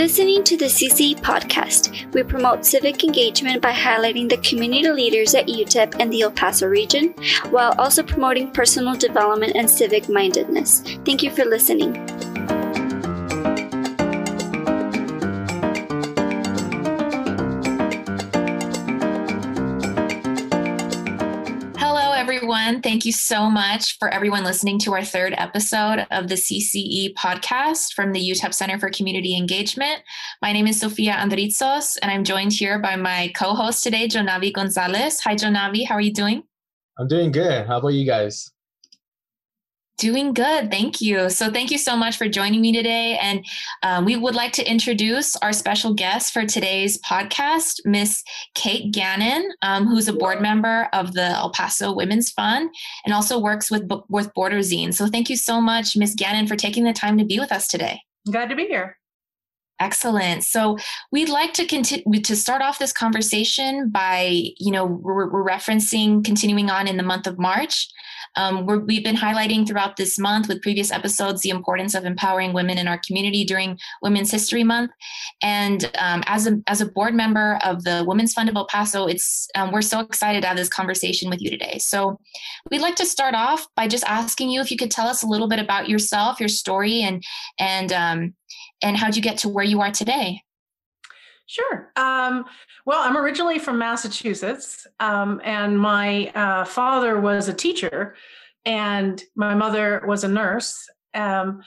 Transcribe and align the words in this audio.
Listening 0.00 0.42
to 0.44 0.56
the 0.56 0.64
CCE 0.64 1.20
podcast. 1.20 2.10
We 2.14 2.22
promote 2.22 2.64
civic 2.64 3.04
engagement 3.04 3.60
by 3.60 3.72
highlighting 3.72 4.30
the 4.30 4.38
community 4.38 4.88
leaders 4.88 5.34
at 5.34 5.46
UTEP 5.46 5.96
and 6.00 6.10
the 6.10 6.22
El 6.22 6.30
Paso 6.30 6.66
region, 6.66 7.14
while 7.50 7.74
also 7.78 8.02
promoting 8.02 8.50
personal 8.50 8.96
development 8.96 9.56
and 9.56 9.68
civic 9.68 10.08
mindedness. 10.08 10.80
Thank 11.04 11.22
you 11.22 11.30
for 11.30 11.44
listening. 11.44 12.29
Thank 22.82 23.04
you 23.04 23.12
so 23.12 23.50
much 23.50 23.98
for 23.98 24.08
everyone 24.08 24.42
listening 24.42 24.78
to 24.80 24.94
our 24.94 25.04
third 25.04 25.34
episode 25.36 26.06
of 26.10 26.28
the 26.28 26.36
CCE 26.36 27.14
podcast 27.14 27.92
from 27.92 28.12
the 28.12 28.20
UTEP 28.20 28.54
Center 28.54 28.78
for 28.78 28.88
Community 28.90 29.36
Engagement. 29.36 30.02
My 30.40 30.52
name 30.52 30.66
is 30.66 30.80
Sophia 30.80 31.12
Andritsos, 31.12 31.98
and 32.00 32.10
I'm 32.10 32.24
joined 32.24 32.52
here 32.52 32.78
by 32.78 32.96
my 32.96 33.32
co 33.36 33.54
host 33.54 33.84
today, 33.84 34.08
Jonavie 34.08 34.52
Gonzalez. 34.52 35.20
Hi, 35.20 35.34
Jonavie. 35.34 35.86
How 35.86 35.96
are 35.96 36.00
you 36.00 36.12
doing? 36.12 36.42
I'm 36.98 37.08
doing 37.08 37.32
good. 37.32 37.66
How 37.66 37.78
about 37.78 37.88
you 37.88 38.06
guys? 38.06 38.50
Doing 40.00 40.32
good. 40.32 40.70
Thank 40.70 41.02
you. 41.02 41.28
So, 41.28 41.50
thank 41.50 41.70
you 41.70 41.76
so 41.76 41.94
much 41.94 42.16
for 42.16 42.26
joining 42.26 42.62
me 42.62 42.72
today. 42.72 43.18
And 43.18 43.44
um, 43.82 44.06
we 44.06 44.16
would 44.16 44.34
like 44.34 44.52
to 44.54 44.66
introduce 44.66 45.36
our 45.36 45.52
special 45.52 45.92
guest 45.92 46.32
for 46.32 46.46
today's 46.46 46.98
podcast, 47.02 47.82
Miss 47.84 48.24
Kate 48.54 48.92
Gannon, 48.94 49.50
um, 49.60 49.86
who's 49.86 50.08
a 50.08 50.14
board 50.14 50.40
member 50.40 50.88
of 50.94 51.12
the 51.12 51.26
El 51.26 51.50
Paso 51.50 51.92
Women's 51.92 52.30
Fund 52.30 52.70
and 53.04 53.12
also 53.12 53.38
works 53.38 53.70
with, 53.70 53.82
with 54.08 54.32
Borderzine. 54.32 54.94
So, 54.94 55.06
thank 55.06 55.28
you 55.28 55.36
so 55.36 55.60
much, 55.60 55.94
Miss 55.98 56.14
Gannon, 56.14 56.46
for 56.46 56.56
taking 56.56 56.84
the 56.84 56.94
time 56.94 57.18
to 57.18 57.24
be 57.26 57.38
with 57.38 57.52
us 57.52 57.68
today. 57.68 58.00
Glad 58.26 58.48
to 58.48 58.56
be 58.56 58.68
here. 58.68 58.96
Excellent. 59.80 60.44
So 60.44 60.76
we'd 61.10 61.30
like 61.30 61.54
to 61.54 61.66
continue 61.66 62.20
to 62.20 62.36
start 62.36 62.60
off 62.60 62.78
this 62.78 62.92
conversation 62.92 63.88
by, 63.88 64.52
you 64.58 64.70
know, 64.70 64.84
we're, 64.84 65.30
we're 65.30 65.44
referencing 65.44 66.22
continuing 66.22 66.68
on 66.68 66.86
in 66.86 66.98
the 66.98 67.02
month 67.02 67.26
of 67.26 67.38
March. 67.38 67.88
Um, 68.36 68.66
we 68.66 68.96
have 68.96 69.04
been 69.04 69.16
highlighting 69.16 69.66
throughout 69.66 69.96
this 69.96 70.18
month 70.18 70.48
with 70.48 70.62
previous 70.62 70.90
episodes 70.90 71.42
the 71.42 71.50
importance 71.50 71.94
of 71.94 72.04
empowering 72.04 72.52
women 72.52 72.78
in 72.78 72.88
our 72.88 73.00
community 73.06 73.44
during 73.44 73.78
Women's 74.02 74.30
History 74.30 74.64
Month. 74.64 74.90
And 75.42 75.90
um, 75.98 76.22
as 76.26 76.46
a 76.46 76.60
as 76.66 76.80
a 76.80 76.86
board 76.86 77.14
member 77.14 77.58
of 77.64 77.84
the 77.84 78.04
Women's 78.06 78.32
Fund 78.32 78.48
of 78.48 78.56
El 78.56 78.66
Paso, 78.66 79.06
it's 79.06 79.48
um, 79.54 79.72
we're 79.72 79.82
so 79.82 80.00
excited 80.00 80.42
to 80.42 80.48
have 80.48 80.56
this 80.56 80.68
conversation 80.68 81.30
with 81.30 81.40
you 81.40 81.50
today. 81.50 81.78
So 81.78 82.18
we'd 82.70 82.80
like 82.80 82.96
to 82.96 83.06
start 83.06 83.34
off 83.34 83.66
by 83.76 83.88
just 83.88 84.04
asking 84.04 84.50
you 84.50 84.60
if 84.60 84.70
you 84.70 84.76
could 84.76 84.90
tell 84.90 85.06
us 85.06 85.22
a 85.22 85.26
little 85.26 85.48
bit 85.48 85.58
about 85.58 85.88
yourself, 85.88 86.40
your 86.40 86.48
story, 86.48 87.02
and 87.02 87.22
and 87.58 87.92
um, 87.92 88.34
and 88.82 88.96
how'd 88.96 89.16
you 89.16 89.22
get 89.22 89.38
to 89.38 89.48
where 89.48 89.64
you 89.64 89.80
are 89.80 89.90
today? 89.90 90.42
Sure. 91.50 91.90
Um, 91.96 92.44
well, 92.86 93.00
I'm 93.00 93.16
originally 93.16 93.58
from 93.58 93.76
Massachusetts, 93.76 94.86
um, 95.00 95.40
and 95.42 95.76
my 95.76 96.28
uh, 96.28 96.64
father 96.64 97.20
was 97.20 97.48
a 97.48 97.52
teacher, 97.52 98.14
and 98.64 99.20
my 99.34 99.56
mother 99.56 100.04
was 100.06 100.22
a 100.22 100.28
nurse 100.28 100.88
um, 101.12 101.60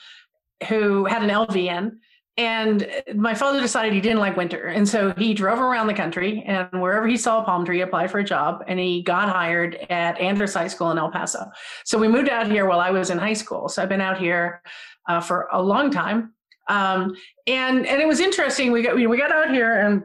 who 0.69 1.03
had 1.03 1.21
an 1.21 1.29
LVN. 1.29 1.97
And 2.37 2.89
my 3.13 3.35
father 3.35 3.59
decided 3.59 3.91
he 3.91 3.99
didn't 3.99 4.19
like 4.19 4.37
winter. 4.37 4.67
And 4.67 4.87
so 4.87 5.13
he 5.17 5.33
drove 5.33 5.59
around 5.59 5.87
the 5.87 5.93
country 5.93 6.43
and 6.47 6.67
wherever 6.71 7.05
he 7.05 7.17
saw 7.17 7.41
a 7.41 7.43
palm 7.43 7.63
tree, 7.63 7.81
applied 7.81 8.09
for 8.09 8.19
a 8.19 8.23
job 8.23 8.63
and 8.67 8.79
he 8.79 9.03
got 9.03 9.29
hired 9.29 9.75
at 9.91 10.17
Andress 10.17 10.55
High 10.55 10.69
School 10.69 10.89
in 10.89 10.97
El 10.97 11.11
Paso. 11.11 11.45
So 11.85 11.99
we 11.99 12.07
moved 12.07 12.29
out 12.29 12.49
here 12.49 12.65
while 12.65 12.79
I 12.79 12.89
was 12.89 13.11
in 13.11 13.19
high 13.19 13.33
school. 13.33 13.69
So 13.69 13.83
I've 13.83 13.89
been 13.89 14.01
out 14.01 14.17
here 14.17 14.63
uh, 15.07 15.19
for 15.19 15.47
a 15.51 15.61
long 15.61 15.91
time. 15.91 16.32
Um, 16.69 17.15
and 17.47 17.85
and 17.85 18.01
it 18.01 18.07
was 18.07 18.19
interesting. 18.19 18.71
We 18.71 18.81
got 18.81 18.95
we 18.95 19.17
got 19.17 19.31
out 19.31 19.51
here 19.51 19.79
and 19.79 20.03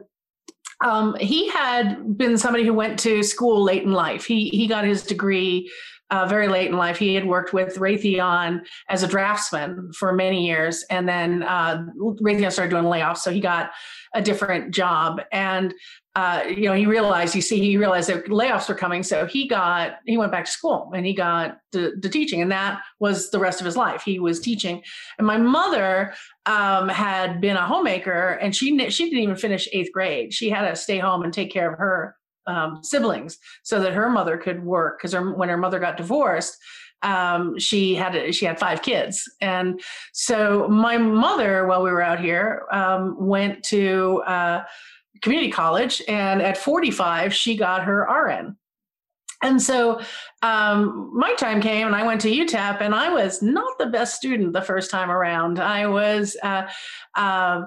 um, 0.83 1.15
he 1.19 1.49
had 1.49 2.17
been 2.17 2.37
somebody 2.37 2.65
who 2.65 2.73
went 2.73 2.99
to 2.99 3.21
school 3.23 3.63
late 3.63 3.83
in 3.83 3.91
life. 3.91 4.25
He 4.25 4.49
he 4.49 4.67
got 4.67 4.85
his 4.85 5.03
degree 5.03 5.69
uh, 6.09 6.25
very 6.25 6.47
late 6.47 6.69
in 6.69 6.77
life. 6.77 6.97
He 6.97 7.13
had 7.13 7.25
worked 7.25 7.53
with 7.53 7.75
Raytheon 7.75 8.61
as 8.87 9.03
a 9.03 9.07
draftsman 9.07 9.91
for 9.93 10.13
many 10.13 10.47
years, 10.47 10.83
and 10.89 11.07
then 11.07 11.43
uh, 11.43 11.85
Raytheon 11.99 12.51
started 12.51 12.71
doing 12.71 12.85
layoffs, 12.85 13.17
so 13.17 13.31
he 13.31 13.41
got 13.41 13.71
a 14.15 14.21
different 14.21 14.73
job. 14.73 15.21
And 15.31 15.73
uh, 16.19 16.43
you 16.49 16.63
know, 16.63 16.73
he 16.73 16.85
realized, 16.85 17.33
you 17.33 17.41
see, 17.41 17.61
he 17.61 17.77
realized 17.77 18.09
that 18.09 18.25
layoffs 18.25 18.67
were 18.67 18.75
coming. 18.75 19.03
So 19.03 19.25
he 19.25 19.47
got, 19.47 19.99
he 20.05 20.17
went 20.17 20.33
back 20.33 20.43
to 20.43 20.51
school 20.51 20.91
and 20.93 21.05
he 21.05 21.13
got 21.13 21.59
the, 21.71 21.97
teaching 22.11 22.41
and 22.41 22.51
that 22.51 22.81
was 22.99 23.29
the 23.29 23.39
rest 23.39 23.61
of 23.61 23.65
his 23.65 23.77
life. 23.77 24.01
He 24.01 24.19
was 24.19 24.41
teaching. 24.41 24.83
And 25.17 25.25
my 25.25 25.37
mother 25.37 26.13
um, 26.45 26.89
had 26.89 27.39
been 27.39 27.55
a 27.55 27.65
homemaker 27.65 28.31
and 28.41 28.53
she, 28.53 28.89
she 28.89 29.05
didn't 29.05 29.23
even 29.23 29.37
finish 29.37 29.69
eighth 29.71 29.93
grade. 29.93 30.33
She 30.33 30.49
had 30.49 30.69
to 30.69 30.75
stay 30.75 30.97
home 30.97 31.21
and 31.21 31.33
take 31.33 31.53
care 31.53 31.71
of 31.71 31.79
her 31.79 32.17
um, 32.47 32.83
siblings 32.83 33.37
so 33.63 33.79
that 33.79 33.93
her 33.93 34.09
mother 34.09 34.35
could 34.37 34.61
work. 34.61 34.99
Cause 34.99 35.13
her, 35.13 35.33
when 35.33 35.47
her 35.47 35.55
mother 35.55 35.79
got 35.79 35.95
divorced, 35.95 36.57
um, 37.01 37.57
she 37.57 37.95
had 37.95 38.35
she 38.35 38.43
had 38.43 38.59
five 38.59 38.81
kids, 38.81 39.23
and 39.39 39.79
so 40.11 40.67
my 40.67 40.97
mother, 40.97 41.65
while 41.65 41.81
we 41.81 41.91
were 41.91 42.01
out 42.01 42.19
here, 42.19 42.65
um, 42.73 43.15
went 43.17 43.63
to 43.63 44.21
uh, 44.27 44.63
community 45.21 45.51
college, 45.51 46.01
and 46.07 46.41
at 46.41 46.57
45, 46.57 47.33
she 47.33 47.55
got 47.55 47.83
her 47.83 48.01
RN. 48.03 48.55
And 49.41 49.61
so 49.61 50.01
um, 50.41 51.11
my 51.13 51.33
time 51.35 51.61
came, 51.61 51.87
and 51.87 51.95
I 51.95 52.03
went 52.03 52.19
to 52.21 52.29
UTEP, 52.29 52.81
and 52.81 52.93
I 52.93 53.09
was 53.09 53.41
not 53.41 53.77
the 53.77 53.85
best 53.85 54.15
student 54.15 54.51
the 54.51 54.61
first 54.61 54.91
time 54.91 55.09
around. 55.09 55.59
I 55.59 55.87
was. 55.87 56.35
Uh, 56.43 56.67
uh, 57.15 57.63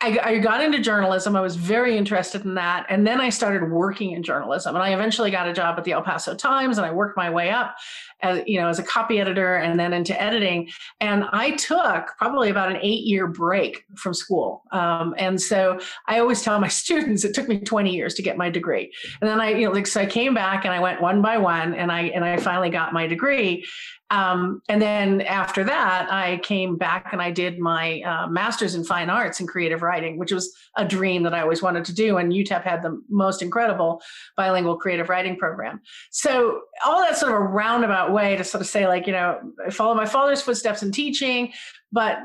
I, 0.00 0.18
I, 0.22 0.38
got 0.38 0.62
into 0.62 0.78
journalism. 0.78 1.34
I 1.34 1.40
was 1.40 1.56
very 1.56 1.96
interested 1.96 2.44
in 2.44 2.54
that. 2.54 2.86
And 2.88 3.04
then 3.04 3.20
I 3.20 3.30
started 3.30 3.68
working 3.68 4.12
in 4.12 4.22
journalism. 4.22 4.76
And 4.76 4.82
I 4.82 4.94
eventually 4.94 5.32
got 5.32 5.48
a 5.48 5.52
job 5.52 5.76
at 5.76 5.82
the 5.82 5.90
El 5.90 6.02
Paso 6.02 6.36
Times 6.36 6.78
and 6.78 6.86
I 6.86 6.92
worked 6.92 7.16
my 7.16 7.28
way 7.28 7.50
up 7.50 7.74
as, 8.20 8.40
you 8.46 8.60
know, 8.60 8.68
as 8.68 8.78
a 8.78 8.84
copy 8.84 9.20
editor 9.20 9.56
and 9.56 9.78
then 9.78 9.92
into 9.92 10.20
editing. 10.20 10.68
And 11.00 11.24
I 11.32 11.52
took 11.52 12.14
probably 12.16 12.48
about 12.48 12.70
an 12.70 12.78
eight 12.80 13.06
year 13.06 13.26
break 13.26 13.86
from 13.96 14.14
school. 14.14 14.62
Um, 14.70 15.16
and 15.18 15.40
so 15.40 15.80
I 16.06 16.20
always 16.20 16.42
tell 16.42 16.60
my 16.60 16.68
students 16.68 17.24
it 17.24 17.34
took 17.34 17.48
me 17.48 17.58
20 17.58 17.92
years 17.92 18.14
to 18.14 18.22
get 18.22 18.36
my 18.36 18.50
degree. 18.50 18.92
And 19.20 19.28
then 19.28 19.40
I, 19.40 19.50
you 19.50 19.66
know, 19.66 19.72
like, 19.72 19.88
so 19.88 20.00
I 20.00 20.06
came 20.06 20.32
back 20.32 20.64
and 20.64 20.72
I 20.72 20.78
went 20.78 21.00
one 21.00 21.22
by 21.22 21.38
one 21.38 21.74
and 21.74 21.90
I, 21.90 22.02
and 22.02 22.24
I 22.24 22.36
finally 22.36 22.70
got 22.70 22.92
my 22.92 23.08
degree. 23.08 23.66
Um, 24.10 24.62
and 24.68 24.80
then 24.80 25.20
after 25.20 25.64
that, 25.64 26.10
I 26.10 26.38
came 26.38 26.76
back 26.76 27.12
and 27.12 27.20
I 27.20 27.30
did 27.30 27.58
my 27.58 28.00
uh, 28.02 28.26
master's 28.26 28.74
in 28.74 28.84
fine 28.84 29.10
arts 29.10 29.40
and 29.40 29.48
creative 29.48 29.82
writing, 29.82 30.18
which 30.18 30.32
was 30.32 30.54
a 30.76 30.84
dream 30.84 31.22
that 31.24 31.34
I 31.34 31.42
always 31.42 31.62
wanted 31.62 31.84
to 31.86 31.94
do. 31.94 32.16
And 32.16 32.32
UTEP 32.32 32.62
had 32.62 32.82
the 32.82 33.02
most 33.10 33.42
incredible 33.42 34.00
bilingual 34.36 34.78
creative 34.78 35.10
writing 35.10 35.36
program. 35.36 35.80
So 36.10 36.62
all 36.86 37.00
that 37.02 37.18
sort 37.18 37.32
of 37.32 37.38
a 37.38 37.44
roundabout 37.44 38.12
way 38.12 38.36
to 38.36 38.44
sort 38.44 38.62
of 38.62 38.66
say, 38.66 38.86
like, 38.86 39.06
you 39.06 39.12
know, 39.12 39.40
I 39.66 39.70
follow 39.70 39.94
my 39.94 40.06
father's 40.06 40.40
footsteps 40.40 40.82
in 40.82 40.90
teaching, 40.90 41.52
but 41.92 42.18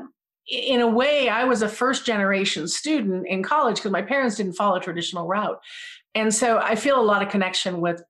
in 0.46 0.80
a 0.80 0.88
way, 0.88 1.28
I 1.28 1.44
was 1.44 1.62
a 1.62 1.68
first 1.68 2.06
generation 2.06 2.68
student 2.68 3.26
in 3.26 3.42
college 3.42 3.76
because 3.76 3.92
my 3.92 4.02
parents 4.02 4.36
didn't 4.36 4.54
follow 4.54 4.76
a 4.76 4.80
traditional 4.80 5.26
route. 5.26 5.58
And 6.14 6.34
so 6.34 6.58
I 6.58 6.76
feel 6.76 7.00
a 7.00 7.02
lot 7.02 7.22
of 7.22 7.28
connection 7.28 7.80
with 7.80 8.02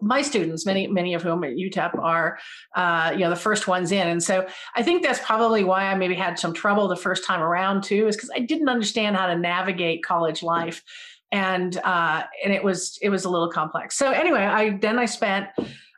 my 0.00 0.22
students, 0.22 0.66
many 0.66 0.86
many 0.86 1.14
of 1.14 1.22
whom 1.22 1.44
at 1.44 1.52
UTEP 1.52 1.98
are, 1.98 2.38
uh, 2.74 3.10
you 3.12 3.20
know, 3.20 3.30
the 3.30 3.36
first 3.36 3.68
ones 3.68 3.92
in, 3.92 4.06
and 4.06 4.22
so 4.22 4.46
I 4.74 4.82
think 4.82 5.02
that's 5.02 5.20
probably 5.20 5.64
why 5.64 5.86
I 5.86 5.94
maybe 5.94 6.14
had 6.14 6.38
some 6.38 6.52
trouble 6.52 6.88
the 6.88 6.96
first 6.96 7.24
time 7.24 7.42
around 7.42 7.84
too, 7.84 8.08
is 8.08 8.16
because 8.16 8.30
I 8.34 8.40
didn't 8.40 8.68
understand 8.68 9.16
how 9.16 9.26
to 9.26 9.36
navigate 9.36 10.04
college 10.04 10.42
life, 10.42 10.82
and 11.32 11.76
uh, 11.78 12.22
and 12.44 12.52
it 12.52 12.62
was 12.62 12.98
it 13.02 13.10
was 13.10 13.24
a 13.24 13.30
little 13.30 13.50
complex. 13.50 13.96
So 13.96 14.10
anyway, 14.10 14.42
I 14.42 14.78
then 14.78 14.98
I 14.98 15.06
spent 15.06 15.48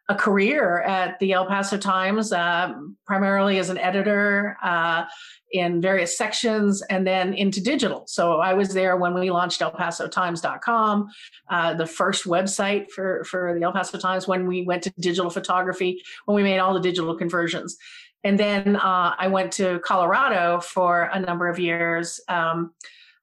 a 0.08 0.14
career 0.14 0.82
at 0.82 1.18
the 1.18 1.32
El 1.32 1.46
Paso 1.46 1.76
Times, 1.76 2.32
uh, 2.32 2.72
primarily 3.06 3.58
as 3.58 3.70
an 3.70 3.78
editor 3.78 4.56
uh, 4.62 5.04
in 5.52 5.80
various 5.80 6.16
sections 6.16 6.82
and 6.90 7.06
then 7.06 7.34
into 7.34 7.60
digital. 7.62 8.04
So 8.06 8.38
I 8.38 8.54
was 8.54 8.68
there 8.68 8.96
when 8.96 9.14
we 9.14 9.30
launched 9.30 9.60
ElPasoTimes.com, 9.60 11.08
uh, 11.50 11.74
the 11.74 11.86
first 11.86 12.24
website 12.24 12.90
for, 12.90 13.24
for 13.24 13.54
the 13.58 13.64
El 13.64 13.72
Paso 13.72 13.98
Times, 13.98 14.28
when 14.28 14.46
we 14.46 14.62
went 14.62 14.84
to 14.84 14.92
digital 15.00 15.30
photography, 15.30 16.02
when 16.26 16.36
we 16.36 16.42
made 16.42 16.58
all 16.58 16.74
the 16.74 16.80
digital 16.80 17.16
conversions. 17.16 17.76
And 18.22 18.38
then 18.38 18.76
uh, 18.76 19.14
I 19.18 19.28
went 19.28 19.52
to 19.54 19.80
Colorado 19.80 20.60
for 20.60 21.10
a 21.12 21.18
number 21.18 21.48
of 21.48 21.58
years. 21.58 22.20
Um, 22.28 22.74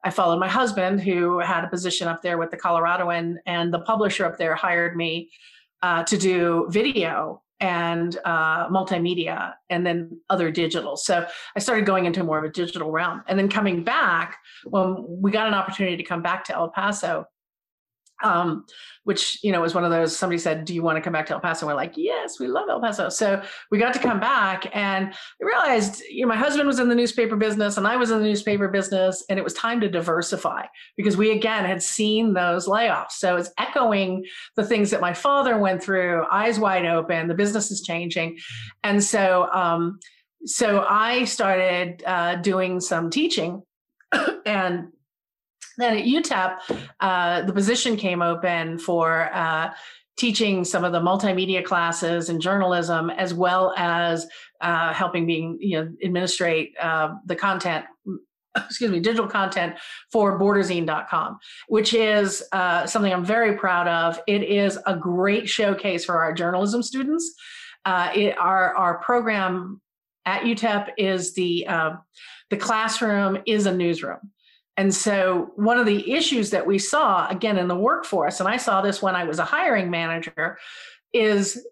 I 0.03 0.09
followed 0.09 0.39
my 0.39 0.49
husband, 0.49 1.01
who 1.01 1.39
had 1.39 1.63
a 1.63 1.69
position 1.69 2.09
up 2.09 2.21
there 2.21 2.37
with 2.37 2.51
the 2.51 2.57
Coloradoan, 2.57 3.37
and 3.45 3.73
the 3.73 3.79
publisher 3.79 4.25
up 4.25 4.37
there 4.37 4.53
hired 4.53 4.97
me 4.97 5.29
uh, 5.83 6.03
to 6.05 6.17
do 6.17 6.65
video 6.69 7.43
and 7.59 8.17
uh, 8.25 8.67
multimedia 8.69 9.53
and 9.69 9.85
then 9.85 10.19
other 10.29 10.51
digital. 10.51 10.97
So 10.97 11.25
I 11.55 11.59
started 11.59 11.85
going 11.85 12.05
into 12.05 12.23
more 12.23 12.37
of 12.37 12.43
a 12.43 12.49
digital 12.49 12.91
realm. 12.91 13.23
And 13.27 13.37
then 13.37 13.47
coming 13.47 13.83
back, 13.83 14.37
when 14.65 15.05
we 15.07 15.31
got 15.31 15.47
an 15.47 15.53
opportunity 15.53 15.95
to 15.97 16.03
come 16.03 16.21
back 16.21 16.43
to 16.45 16.55
El 16.55 16.69
Paso, 16.69 17.25
um, 18.23 18.65
which 19.03 19.39
you 19.43 19.51
know 19.51 19.61
was 19.61 19.75
one 19.75 19.83
of 19.83 19.91
those. 19.91 20.15
Somebody 20.15 20.39
said, 20.39 20.65
"Do 20.65 20.73
you 20.73 20.81
want 20.81 20.97
to 20.97 21.01
come 21.01 21.13
back 21.13 21.25
to 21.27 21.33
El 21.33 21.39
Paso?" 21.39 21.67
we're 21.67 21.73
like, 21.73 21.93
"Yes, 21.95 22.39
we 22.39 22.47
love 22.47 22.69
El 22.69 22.81
Paso." 22.81 23.09
So 23.09 23.41
we 23.69 23.77
got 23.77 23.93
to 23.93 23.99
come 23.99 24.19
back, 24.19 24.67
and 24.73 25.13
I 25.13 25.45
realized, 25.45 26.01
you 26.09 26.21
know, 26.21 26.29
my 26.29 26.37
husband 26.37 26.67
was 26.67 26.79
in 26.79 26.89
the 26.89 26.95
newspaper 26.95 27.35
business, 27.35 27.77
and 27.77 27.87
I 27.87 27.97
was 27.97 28.11
in 28.11 28.19
the 28.19 28.23
newspaper 28.23 28.67
business, 28.67 29.23
and 29.29 29.37
it 29.37 29.43
was 29.43 29.53
time 29.53 29.81
to 29.81 29.89
diversify 29.89 30.65
because 30.97 31.17
we 31.17 31.31
again 31.31 31.65
had 31.65 31.83
seen 31.83 32.33
those 32.33 32.67
layoffs. 32.67 33.11
So 33.13 33.35
it's 33.35 33.51
echoing 33.57 34.25
the 34.55 34.65
things 34.65 34.89
that 34.91 35.01
my 35.01 35.13
father 35.13 35.57
went 35.57 35.83
through, 35.83 36.25
eyes 36.31 36.59
wide 36.59 36.85
open. 36.85 37.27
The 37.27 37.35
business 37.35 37.71
is 37.71 37.81
changing, 37.81 38.37
and 38.83 39.03
so 39.03 39.49
um, 39.51 39.99
so 40.45 40.85
I 40.87 41.25
started 41.25 42.03
uh, 42.05 42.35
doing 42.35 42.79
some 42.79 43.09
teaching, 43.09 43.63
and 44.45 44.87
then 45.77 45.97
at 45.97 46.05
UTEP, 46.05 46.57
uh, 46.99 47.41
the 47.43 47.53
position 47.53 47.97
came 47.97 48.21
open 48.21 48.77
for 48.77 49.29
uh, 49.33 49.73
teaching 50.17 50.63
some 50.63 50.83
of 50.83 50.91
the 50.91 50.99
multimedia 50.99 51.63
classes 51.63 52.29
and 52.29 52.41
journalism, 52.41 53.09
as 53.09 53.33
well 53.33 53.73
as 53.77 54.27
uh, 54.61 54.93
helping 54.93 55.25
being 55.25 55.57
you 55.59 55.79
know 55.79 55.91
administrate 56.03 56.73
uh, 56.81 57.15
the 57.25 57.35
content. 57.35 57.85
Excuse 58.55 58.91
me, 58.91 58.99
digital 58.99 59.27
content 59.27 59.75
for 60.11 60.39
borderzine.com, 60.39 61.39
which 61.69 61.95
is 61.95 62.43
uh, 62.51 62.85
something 62.85 63.11
I'm 63.11 63.25
very 63.25 63.57
proud 63.57 63.87
of. 63.87 64.19
It 64.27 64.43
is 64.43 64.77
a 64.85 64.95
great 64.95 65.49
showcase 65.49 66.05
for 66.05 66.19
our 66.19 66.33
journalism 66.33 66.83
students. 66.83 67.33
Uh, 67.83 68.11
it, 68.13 68.37
our 68.37 68.75
our 68.75 68.99
program 68.99 69.81
at 70.25 70.43
UTEP 70.43 70.89
is 70.97 71.33
the 71.33 71.67
the 72.51 72.57
classroom 72.57 73.39
is 73.47 73.65
a 73.65 73.75
newsroom. 73.75 74.31
And 74.75 74.93
so, 74.93 75.51
one 75.55 75.77
of 75.77 75.85
the 75.85 76.13
issues 76.13 76.49
that 76.49 76.65
we 76.65 76.79
saw 76.79 77.27
again 77.29 77.57
in 77.57 77.67
the 77.67 77.75
workforce, 77.75 78.39
and 78.39 78.49
I 78.49 78.57
saw 78.57 78.81
this 78.81 79.01
when 79.01 79.15
I 79.15 79.23
was 79.23 79.39
a 79.39 79.45
hiring 79.45 79.91
manager, 79.91 80.57
is 81.13 81.63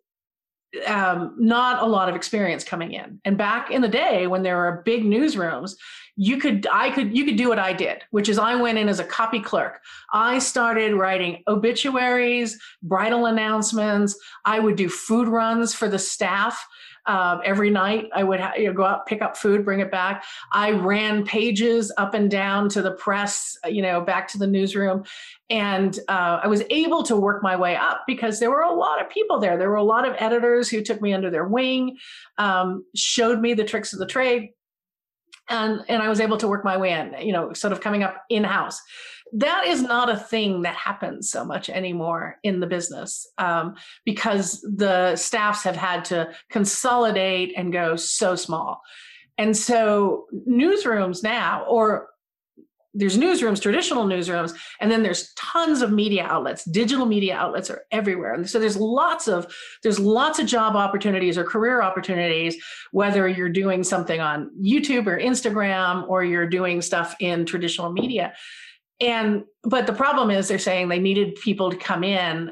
um, 0.87 1.35
not 1.37 1.83
a 1.83 1.85
lot 1.85 2.09
of 2.09 2.15
experience 2.15 2.63
coming 2.63 2.93
in. 2.93 3.19
And 3.25 3.37
back 3.37 3.71
in 3.71 3.81
the 3.81 3.87
day 3.87 4.27
when 4.27 4.43
there 4.43 4.57
were 4.57 4.83
big 4.85 5.03
newsrooms, 5.03 5.73
you 6.15 6.37
could 6.37 6.67
I 6.71 6.91
could 6.91 7.15
you 7.15 7.25
could 7.25 7.35
do 7.35 7.49
what 7.49 7.59
I 7.59 7.73
did, 7.73 8.03
which 8.11 8.29
is 8.29 8.37
I 8.37 8.55
went 8.55 8.77
in 8.77 8.87
as 8.87 8.99
a 8.99 9.03
copy 9.03 9.39
clerk. 9.39 9.79
I 10.13 10.39
started 10.39 10.93
writing 10.93 11.43
obituaries, 11.47 12.59
bridal 12.83 13.25
announcements. 13.25 14.17
I 14.45 14.59
would 14.59 14.75
do 14.75 14.89
food 14.89 15.27
runs 15.27 15.73
for 15.73 15.87
the 15.87 15.99
staff. 15.99 16.65
Um, 17.07 17.41
every 17.43 17.69
night 17.69 18.09
I 18.13 18.23
would 18.23 18.39
ha- 18.39 18.53
you 18.55 18.67
know, 18.67 18.73
go 18.73 18.85
out, 18.85 19.05
pick 19.07 19.21
up 19.21 19.35
food, 19.35 19.65
bring 19.65 19.79
it 19.79 19.89
back. 19.89 20.23
I 20.51 20.71
ran 20.71 21.25
pages 21.25 21.91
up 21.97 22.13
and 22.13 22.29
down 22.29 22.69
to 22.69 22.81
the 22.81 22.91
press, 22.91 23.57
you 23.65 23.81
know, 23.81 24.01
back 24.01 24.27
to 24.29 24.37
the 24.37 24.47
newsroom. 24.47 25.03
And 25.49 25.97
uh, 26.07 26.41
I 26.43 26.47
was 26.47 26.63
able 26.69 27.03
to 27.03 27.15
work 27.15 27.41
my 27.41 27.55
way 27.55 27.75
up 27.75 28.03
because 28.05 28.39
there 28.39 28.51
were 28.51 28.61
a 28.61 28.73
lot 28.73 29.01
of 29.01 29.09
people 29.09 29.39
there. 29.39 29.57
There 29.57 29.69
were 29.69 29.75
a 29.75 29.83
lot 29.83 30.07
of 30.07 30.15
editors 30.19 30.69
who 30.69 30.81
took 30.81 31.01
me 31.01 31.13
under 31.13 31.29
their 31.29 31.47
wing, 31.47 31.97
um, 32.37 32.85
showed 32.95 33.39
me 33.39 33.53
the 33.53 33.65
tricks 33.65 33.93
of 33.93 33.99
the 33.99 34.05
trade. 34.05 34.49
And, 35.49 35.81
and 35.89 36.01
I 36.01 36.07
was 36.07 36.21
able 36.21 36.37
to 36.37 36.47
work 36.47 36.63
my 36.63 36.77
way 36.77 36.91
in, 36.93 37.15
you 37.19 37.33
know, 37.33 37.51
sort 37.53 37.73
of 37.73 37.81
coming 37.81 38.03
up 38.03 38.23
in 38.29 38.43
house 38.43 38.79
that 39.33 39.65
is 39.67 39.81
not 39.81 40.09
a 40.09 40.17
thing 40.17 40.63
that 40.63 40.75
happens 40.75 41.29
so 41.29 41.45
much 41.45 41.69
anymore 41.69 42.37
in 42.43 42.59
the 42.59 42.67
business 42.67 43.27
um, 43.37 43.75
because 44.05 44.61
the 44.61 45.15
staffs 45.15 45.63
have 45.63 45.75
had 45.75 46.05
to 46.05 46.31
consolidate 46.49 47.53
and 47.55 47.71
go 47.71 47.95
so 47.95 48.35
small. 48.35 48.81
And 49.37 49.55
so 49.55 50.27
newsrooms 50.47 51.23
now, 51.23 51.63
or 51.67 52.09
there's 52.93 53.17
newsrooms, 53.17 53.61
traditional 53.61 54.05
newsrooms, 54.05 54.53
and 54.81 54.91
then 54.91 55.01
there's 55.01 55.33
tons 55.35 55.81
of 55.81 55.93
media 55.93 56.23
outlets. 56.23 56.65
Digital 56.65 57.05
media 57.05 57.37
outlets 57.37 57.69
are 57.69 57.85
everywhere. 57.91 58.33
And 58.33 58.49
so 58.49 58.59
there's 58.59 58.75
lots 58.75 59.29
of 59.29 59.53
there's 59.81 59.97
lots 59.97 60.39
of 60.39 60.45
job 60.45 60.75
opportunities 60.75 61.37
or 61.37 61.45
career 61.45 61.81
opportunities, 61.81 62.61
whether 62.91 63.29
you're 63.29 63.49
doing 63.49 63.85
something 63.85 64.19
on 64.19 64.51
YouTube 64.61 65.07
or 65.07 65.17
Instagram 65.17 66.07
or 66.09 66.25
you're 66.25 66.49
doing 66.49 66.81
stuff 66.81 67.15
in 67.21 67.45
traditional 67.45 67.93
media 67.93 68.33
and 69.01 69.43
but 69.63 69.87
the 69.87 69.93
problem 69.93 70.29
is 70.31 70.47
they're 70.47 70.59
saying 70.59 70.87
they 70.87 70.99
needed 70.99 71.35
people 71.35 71.71
to 71.71 71.77
come 71.77 72.03
in 72.03 72.51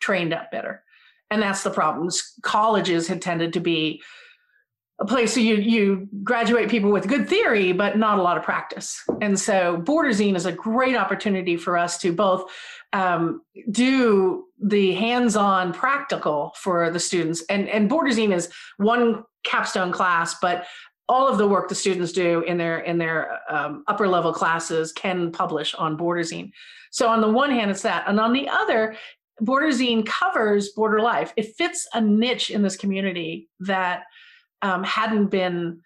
trained 0.00 0.32
up 0.32 0.50
better. 0.50 0.82
And 1.30 1.42
that's 1.42 1.62
the 1.62 1.70
problems 1.70 2.34
colleges 2.42 3.08
had 3.08 3.20
tended 3.20 3.54
to 3.54 3.60
be 3.60 4.02
a 5.00 5.04
place 5.04 5.36
where 5.36 5.44
you 5.44 5.56
you 5.56 6.08
graduate 6.22 6.70
people 6.70 6.90
with 6.90 7.08
good 7.08 7.28
theory 7.28 7.72
but 7.72 7.98
not 7.98 8.18
a 8.18 8.22
lot 8.22 8.36
of 8.36 8.42
practice. 8.42 9.02
And 9.20 9.38
so 9.38 9.78
border 9.78 10.10
borderzine 10.10 10.36
is 10.36 10.46
a 10.46 10.52
great 10.52 10.96
opportunity 10.96 11.56
for 11.56 11.76
us 11.76 11.98
to 11.98 12.12
both 12.12 12.50
um, 12.92 13.42
do 13.70 14.44
the 14.62 14.92
hands-on 14.94 15.72
practical 15.72 16.52
for 16.56 16.90
the 16.90 17.00
students. 17.00 17.42
And 17.50 17.68
and 17.68 17.88
border 17.88 18.10
borderzine 18.10 18.34
is 18.34 18.50
one 18.76 19.24
capstone 19.44 19.92
class 19.92 20.36
but 20.40 20.66
all 21.08 21.28
of 21.28 21.38
the 21.38 21.46
work 21.46 21.68
the 21.68 21.74
students 21.74 22.12
do 22.12 22.42
in 22.42 22.58
their 22.58 22.80
in 22.80 22.98
their 22.98 23.38
um, 23.48 23.84
upper 23.86 24.08
level 24.08 24.32
classes 24.32 24.92
can 24.92 25.30
publish 25.30 25.74
on 25.74 25.96
Borderzine. 25.96 26.50
So 26.90 27.08
on 27.08 27.20
the 27.20 27.30
one 27.30 27.50
hand, 27.50 27.70
it's 27.70 27.82
that, 27.82 28.04
and 28.06 28.18
on 28.18 28.32
the 28.32 28.48
other, 28.48 28.96
Borderzine 29.42 30.06
covers 30.06 30.70
border 30.70 31.00
life. 31.00 31.32
It 31.36 31.54
fits 31.56 31.86
a 31.92 32.00
niche 32.00 32.50
in 32.50 32.62
this 32.62 32.76
community 32.76 33.48
that 33.60 34.04
um, 34.62 34.82
hadn't 34.82 35.26
been 35.26 35.80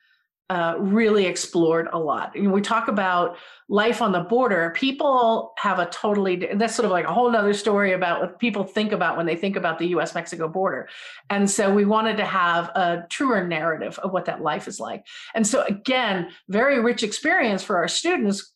uh, 0.50 0.74
really 0.80 1.26
explored 1.26 1.88
a 1.92 1.98
lot. 1.98 2.32
We 2.36 2.60
talk 2.60 2.88
about 2.88 3.36
life 3.68 4.02
on 4.02 4.10
the 4.10 4.18
border. 4.18 4.74
People 4.74 5.52
have 5.58 5.78
a 5.78 5.86
totally 5.86 6.48
that's 6.54 6.74
sort 6.74 6.86
of 6.86 6.90
like 6.90 7.04
a 7.04 7.14
whole 7.14 7.30
nother 7.30 7.54
story 7.54 7.92
about 7.92 8.20
what 8.20 8.40
people 8.40 8.64
think 8.64 8.90
about 8.90 9.16
when 9.16 9.26
they 9.26 9.36
think 9.36 9.54
about 9.54 9.78
the 9.78 9.86
U.S. 9.90 10.12
Mexico 10.12 10.48
border. 10.48 10.88
And 11.30 11.48
so 11.48 11.72
we 11.72 11.84
wanted 11.84 12.16
to 12.16 12.24
have 12.24 12.68
a 12.70 13.06
truer 13.08 13.46
narrative 13.46 13.96
of 14.00 14.12
what 14.12 14.24
that 14.24 14.42
life 14.42 14.66
is 14.66 14.80
like. 14.80 15.06
And 15.36 15.46
so 15.46 15.62
again, 15.66 16.30
very 16.48 16.80
rich 16.80 17.04
experience 17.04 17.62
for 17.62 17.76
our 17.76 17.86
students 17.86 18.52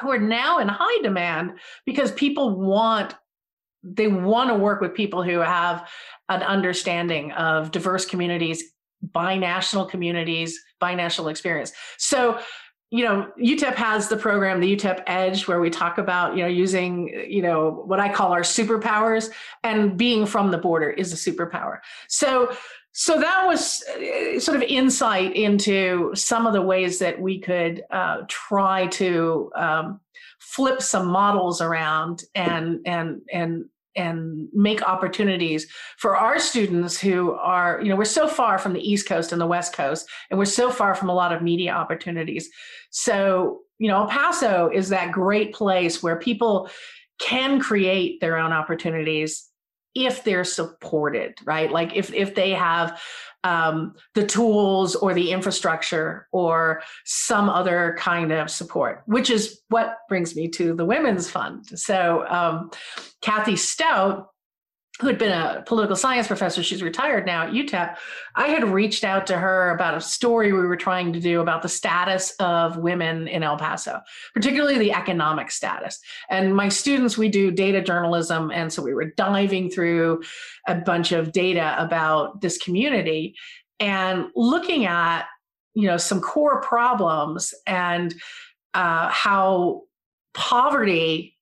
who 0.00 0.10
are 0.10 0.18
now 0.18 0.58
in 0.58 0.66
high 0.66 1.02
demand 1.02 1.52
because 1.86 2.10
people 2.10 2.58
want 2.58 3.14
they 3.84 4.08
want 4.08 4.48
to 4.48 4.54
work 4.56 4.80
with 4.80 4.94
people 4.94 5.22
who 5.22 5.38
have 5.38 5.88
an 6.28 6.42
understanding 6.42 7.30
of 7.32 7.70
diverse 7.70 8.04
communities 8.04 8.72
binational 9.10 9.88
communities, 9.88 10.62
binational 10.82 11.30
experience. 11.30 11.72
So, 11.96 12.38
you 12.90 13.04
know, 13.04 13.28
UTEP 13.40 13.74
has 13.76 14.08
the 14.08 14.18
program, 14.18 14.60
the 14.60 14.76
UTEP 14.76 15.02
Edge, 15.06 15.48
where 15.48 15.60
we 15.60 15.70
talk 15.70 15.96
about, 15.96 16.36
you 16.36 16.42
know, 16.42 16.48
using, 16.48 17.08
you 17.26 17.40
know, 17.40 17.82
what 17.86 18.00
I 18.00 18.12
call 18.12 18.32
our 18.32 18.42
superpowers, 18.42 19.30
and 19.62 19.96
being 19.96 20.26
from 20.26 20.50
the 20.50 20.58
border 20.58 20.90
is 20.90 21.12
a 21.12 21.16
superpower. 21.16 21.78
So, 22.08 22.54
so 22.92 23.18
that 23.18 23.46
was 23.46 23.82
uh, 23.84 24.38
sort 24.38 24.58
of 24.58 24.62
insight 24.64 25.34
into 25.34 26.12
some 26.14 26.46
of 26.46 26.52
the 26.52 26.60
ways 26.60 26.98
that 26.98 27.18
we 27.18 27.40
could 27.40 27.82
uh, 27.90 28.18
try 28.28 28.86
to 28.88 29.50
um, 29.56 30.00
flip 30.38 30.82
some 30.82 31.06
models 31.06 31.62
around 31.62 32.24
and 32.34 32.80
and 32.84 33.22
and 33.32 33.64
and 33.96 34.48
make 34.52 34.82
opportunities 34.82 35.66
for 35.98 36.16
our 36.16 36.38
students 36.38 36.98
who 36.98 37.32
are 37.32 37.80
you 37.82 37.88
know 37.88 37.96
we're 37.96 38.04
so 38.04 38.26
far 38.26 38.58
from 38.58 38.72
the 38.72 38.80
east 38.80 39.06
coast 39.06 39.32
and 39.32 39.40
the 39.40 39.46
west 39.46 39.74
coast 39.74 40.08
and 40.30 40.38
we're 40.38 40.44
so 40.44 40.70
far 40.70 40.94
from 40.94 41.08
a 41.08 41.14
lot 41.14 41.32
of 41.32 41.42
media 41.42 41.72
opportunities. 41.72 42.48
So 42.90 43.60
you 43.78 43.88
know 43.88 44.02
el 44.02 44.08
paso 44.08 44.70
is 44.72 44.88
that 44.90 45.12
great 45.12 45.54
place 45.54 46.02
where 46.02 46.16
people 46.16 46.68
can 47.18 47.60
create 47.60 48.20
their 48.20 48.36
own 48.36 48.52
opportunities 48.52 49.48
if 49.94 50.24
they're 50.24 50.44
supported 50.44 51.34
right? 51.44 51.70
Like 51.70 51.94
if 51.94 52.12
if 52.12 52.34
they 52.34 52.50
have 52.50 53.00
um, 53.44 53.94
the 54.14 54.26
tools 54.26 54.94
or 54.94 55.14
the 55.14 55.32
infrastructure 55.32 56.28
or 56.32 56.82
some 57.04 57.48
other 57.48 57.96
kind 57.98 58.32
of 58.32 58.50
support, 58.50 59.02
which 59.06 59.30
is 59.30 59.60
what 59.68 59.98
brings 60.08 60.36
me 60.36 60.48
to 60.48 60.74
the 60.74 60.84
Women's 60.84 61.28
Fund. 61.30 61.66
So, 61.78 62.26
um, 62.28 62.70
Kathy 63.20 63.56
Stout 63.56 64.31
who 65.02 65.08
had 65.08 65.18
been 65.18 65.32
a 65.32 65.64
political 65.66 65.96
science 65.96 66.28
professor, 66.28 66.62
she's 66.62 66.80
retired 66.80 67.26
now 67.26 67.42
at 67.42 67.52
UTEP. 67.52 67.96
I 68.36 68.46
had 68.46 68.62
reached 68.62 69.02
out 69.02 69.26
to 69.26 69.36
her 69.36 69.74
about 69.74 69.96
a 69.96 70.00
story 70.00 70.52
we 70.52 70.60
were 70.60 70.76
trying 70.76 71.12
to 71.12 71.18
do 71.18 71.40
about 71.40 71.62
the 71.62 71.68
status 71.68 72.32
of 72.38 72.76
women 72.76 73.26
in 73.26 73.42
El 73.42 73.56
Paso, 73.56 74.00
particularly 74.32 74.78
the 74.78 74.92
economic 74.92 75.50
status. 75.50 75.98
And 76.30 76.54
my 76.54 76.68
students, 76.68 77.18
we 77.18 77.28
do 77.28 77.50
data 77.50 77.82
journalism. 77.82 78.52
And 78.54 78.72
so 78.72 78.80
we 78.80 78.94
were 78.94 79.12
diving 79.16 79.70
through 79.70 80.22
a 80.68 80.76
bunch 80.76 81.10
of 81.10 81.32
data 81.32 81.74
about 81.78 82.40
this 82.40 82.56
community 82.58 83.34
and 83.80 84.26
looking 84.36 84.86
at, 84.86 85.24
you 85.74 85.88
know, 85.88 85.96
some 85.96 86.20
core 86.20 86.60
problems 86.60 87.52
and 87.66 88.14
uh, 88.72 89.08
how 89.08 89.82
poverty, 90.32 91.36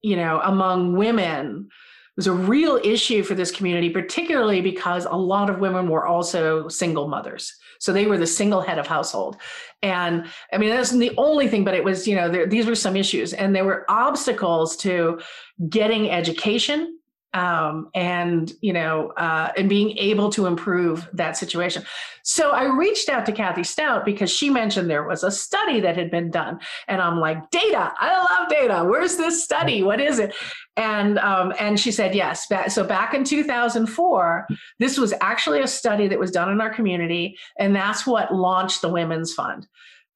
you 0.00 0.16
know, 0.16 0.40
among 0.42 0.96
women 0.96 1.68
was 2.16 2.26
a 2.26 2.32
real 2.32 2.78
issue 2.84 3.22
for 3.22 3.34
this 3.34 3.50
community, 3.50 3.88
particularly 3.88 4.60
because 4.60 5.06
a 5.06 5.16
lot 5.16 5.48
of 5.48 5.60
women 5.60 5.88
were 5.88 6.06
also 6.06 6.68
single 6.68 7.08
mothers. 7.08 7.54
So 7.80 7.92
they 7.92 8.06
were 8.06 8.18
the 8.18 8.26
single 8.26 8.60
head 8.60 8.78
of 8.78 8.86
household. 8.86 9.38
And 9.82 10.26
I 10.52 10.58
mean, 10.58 10.70
that's 10.70 10.90
the 10.90 11.12
only 11.16 11.48
thing, 11.48 11.64
but 11.64 11.74
it 11.74 11.82
was, 11.82 12.06
you 12.06 12.14
know, 12.14 12.28
there, 12.28 12.46
these 12.46 12.66
were 12.66 12.74
some 12.74 12.96
issues 12.96 13.32
and 13.32 13.56
there 13.56 13.64
were 13.64 13.84
obstacles 13.88 14.76
to 14.78 15.20
getting 15.68 16.10
education 16.10 16.98
um, 17.34 17.88
and 17.94 18.52
you 18.60 18.72
know 18.72 19.10
uh, 19.16 19.52
and 19.56 19.68
being 19.68 19.96
able 19.98 20.30
to 20.30 20.46
improve 20.46 21.08
that 21.12 21.36
situation. 21.36 21.82
So 22.24 22.52
i 22.52 22.64
reached 22.64 23.08
out 23.08 23.26
to 23.26 23.32
kathy 23.32 23.64
stout 23.64 24.04
because 24.04 24.30
she 24.30 24.48
mentioned 24.48 24.88
there 24.88 25.02
was 25.02 25.24
a 25.24 25.30
study 25.30 25.80
that 25.80 25.96
had 25.96 26.10
been 26.10 26.30
done. 26.30 26.60
And 26.88 27.00
i'm 27.00 27.18
like 27.18 27.50
data 27.50 27.92
i 27.98 28.16
love 28.16 28.48
data. 28.48 28.84
Where's 28.84 29.16
this 29.16 29.42
study? 29.42 29.82
What 29.82 30.00
is 30.00 30.18
it? 30.18 30.34
And 30.76 31.18
um, 31.18 31.52
and 31.58 31.78
she 31.78 31.92
said 31.92 32.14
yes 32.14 32.46
so 32.68 32.84
back 32.84 33.14
in 33.14 33.24
2004 33.24 34.46
this 34.78 34.98
was 34.98 35.12
actually 35.20 35.60
a 35.60 35.66
study 35.66 36.08
that 36.08 36.18
was 36.18 36.30
done 36.30 36.50
in 36.50 36.60
our 36.60 36.72
community 36.72 37.36
and 37.58 37.74
that's 37.76 38.06
what 38.06 38.34
launched 38.34 38.80
the 38.80 38.88
women's 38.88 39.34
fund 39.34 39.66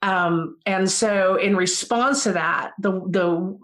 um, 0.06 0.56
and 0.66 0.88
so, 0.88 1.34
in 1.34 1.56
response 1.56 2.22
to 2.22 2.32
that, 2.32 2.75
the 2.78 2.92
the 3.08 3.58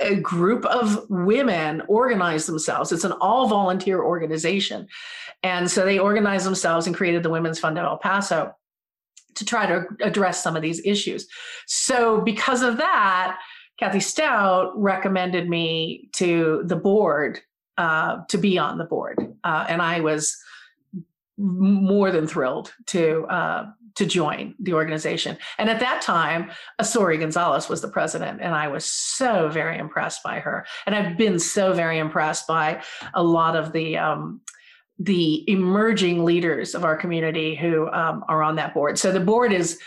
a 0.00 0.14
group 0.14 0.64
of 0.66 1.04
women 1.10 1.82
organized 1.88 2.46
themselves. 2.46 2.92
It's 2.92 3.02
an 3.02 3.10
all 3.20 3.48
volunteer 3.48 4.00
organization, 4.00 4.86
and 5.42 5.68
so 5.68 5.84
they 5.84 5.98
organized 5.98 6.46
themselves 6.46 6.86
and 6.86 6.94
created 6.94 7.24
the 7.24 7.30
Women's 7.30 7.58
Fund 7.58 7.76
of 7.76 7.84
El 7.86 7.98
Paso 7.98 8.54
to 9.34 9.44
try 9.44 9.66
to 9.66 9.84
address 10.00 10.40
some 10.40 10.54
of 10.54 10.62
these 10.62 10.80
issues. 10.84 11.26
So, 11.66 12.20
because 12.20 12.62
of 12.62 12.76
that, 12.76 13.40
Kathy 13.76 13.98
Stout 13.98 14.80
recommended 14.80 15.48
me 15.48 16.08
to 16.12 16.62
the 16.66 16.76
board 16.76 17.40
uh, 17.78 18.18
to 18.28 18.38
be 18.38 18.58
on 18.58 18.78
the 18.78 18.84
board, 18.84 19.18
uh, 19.42 19.66
and 19.68 19.82
I 19.82 20.02
was 20.02 20.36
more 21.36 22.10
than 22.10 22.26
thrilled 22.26 22.72
to 22.86 23.24
uh, 23.26 23.66
to 23.96 24.06
join 24.06 24.54
the 24.58 24.74
organization. 24.74 25.36
And 25.58 25.70
at 25.70 25.80
that 25.80 26.02
time, 26.02 26.50
Asori 26.80 27.18
Gonzalez 27.18 27.68
was 27.68 27.80
the 27.80 27.88
president, 27.88 28.40
and 28.40 28.54
I 28.54 28.68
was 28.68 28.84
so 28.84 29.48
very 29.48 29.78
impressed 29.78 30.22
by 30.22 30.40
her. 30.40 30.66
And 30.86 30.94
I've 30.94 31.16
been 31.16 31.38
so 31.38 31.72
very 31.72 31.98
impressed 31.98 32.46
by 32.46 32.82
a 33.14 33.22
lot 33.22 33.56
of 33.56 33.72
the 33.72 33.98
um, 33.98 34.40
the 34.98 35.48
emerging 35.50 36.24
leaders 36.24 36.74
of 36.74 36.84
our 36.84 36.96
community 36.96 37.56
who 37.56 37.90
um, 37.90 38.24
are 38.28 38.42
on 38.42 38.56
that 38.56 38.74
board. 38.74 38.98
So 38.98 39.10
the 39.10 39.20
board 39.20 39.52
is 39.52 39.78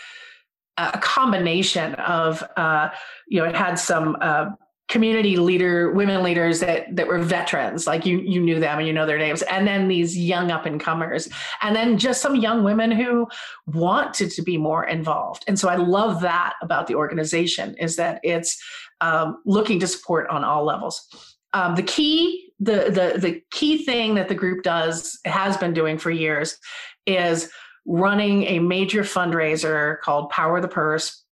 a 0.76 0.98
combination 0.98 1.94
of, 1.94 2.44
uh, 2.56 2.90
you 3.26 3.40
know, 3.40 3.48
it 3.48 3.56
had 3.56 3.74
some. 3.74 4.16
Uh, 4.20 4.50
community 4.88 5.36
leader 5.36 5.92
women 5.92 6.22
leaders 6.22 6.60
that 6.60 6.84
that 6.96 7.06
were 7.06 7.18
veterans 7.18 7.86
like 7.86 8.06
you 8.06 8.20
you 8.20 8.40
knew 8.40 8.58
them 8.58 8.78
and 8.78 8.86
you 8.86 8.92
know 8.92 9.04
their 9.04 9.18
names 9.18 9.42
and 9.42 9.66
then 9.66 9.86
these 9.86 10.16
young 10.16 10.50
up 10.50 10.64
and 10.64 10.80
comers 10.80 11.28
and 11.60 11.76
then 11.76 11.98
just 11.98 12.22
some 12.22 12.34
young 12.34 12.64
women 12.64 12.90
who 12.90 13.26
wanted 13.66 14.30
to 14.30 14.42
be 14.42 14.56
more 14.56 14.84
involved. 14.84 15.44
And 15.46 15.58
so 15.58 15.68
i 15.68 15.76
love 15.76 16.20
that 16.22 16.54
about 16.62 16.86
the 16.86 16.94
organization 16.94 17.74
is 17.78 17.96
that 17.96 18.20
it's 18.22 18.58
um, 19.00 19.42
looking 19.44 19.78
to 19.80 19.86
support 19.86 20.28
on 20.28 20.42
all 20.42 20.64
levels. 20.64 21.06
Um, 21.52 21.74
the 21.76 21.82
key 21.82 22.52
the 22.60 22.90
the 22.90 23.20
the 23.20 23.42
key 23.50 23.84
thing 23.84 24.14
that 24.14 24.28
the 24.28 24.34
group 24.34 24.62
does 24.62 25.18
has 25.24 25.56
been 25.56 25.72
doing 25.72 25.98
for 25.98 26.10
years 26.10 26.58
is 27.06 27.50
running 27.86 28.44
a 28.44 28.58
major 28.58 29.02
fundraiser 29.02 30.00
called 30.00 30.28
power 30.30 30.60
the 30.60 30.68
purse 30.68 31.24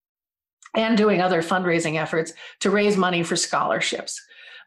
and 0.75 0.97
doing 0.97 1.21
other 1.21 1.41
fundraising 1.41 1.99
efforts 1.99 2.33
to 2.59 2.69
raise 2.69 2.97
money 2.97 3.23
for 3.23 3.35
scholarships. 3.35 4.21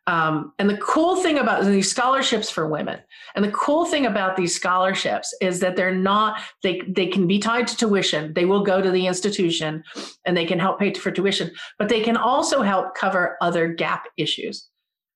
Um, 0.06 0.52
and 0.58 0.68
the 0.68 0.78
cool 0.78 1.16
thing 1.16 1.38
about 1.38 1.64
these 1.64 1.90
scholarships 1.90 2.50
for 2.50 2.66
women, 2.66 3.00
and 3.36 3.44
the 3.44 3.52
cool 3.52 3.84
thing 3.84 4.06
about 4.06 4.34
these 4.36 4.56
scholarships 4.56 5.32
is 5.40 5.60
that 5.60 5.76
they're 5.76 5.94
not 5.94 6.40
they 6.62 6.80
they 6.88 7.06
can 7.06 7.26
be 7.26 7.38
tied 7.38 7.68
to 7.68 7.76
tuition. 7.76 8.32
They 8.34 8.46
will 8.46 8.64
go 8.64 8.80
to 8.80 8.90
the 8.90 9.06
institution, 9.06 9.84
and 10.24 10.36
they 10.36 10.46
can 10.46 10.58
help 10.58 10.80
pay 10.80 10.92
for 10.94 11.10
tuition, 11.10 11.52
but 11.78 11.88
they 11.88 12.00
can 12.00 12.16
also 12.16 12.62
help 12.62 12.94
cover 12.94 13.36
other 13.40 13.68
gap 13.68 14.08
issues. 14.16 14.68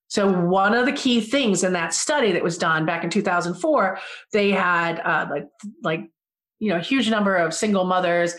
So 0.07 0.31
one 0.31 0.75
of 0.75 0.85
the 0.85 0.93
key 0.93 1.19
things 1.19 1.63
in 1.63 1.73
that 1.73 1.93
study 1.93 2.31
that 2.31 2.43
was 2.43 2.57
done 2.57 2.85
back 2.85 3.03
in 3.03 3.09
2004, 3.09 3.99
they 4.31 4.51
had 4.51 4.99
uh, 4.99 5.27
like 5.29 5.47
like 5.83 6.01
you 6.59 6.69
know 6.69 6.77
a 6.77 6.81
huge 6.81 7.09
number 7.09 7.35
of 7.35 7.53
single 7.53 7.85
mothers 7.85 8.35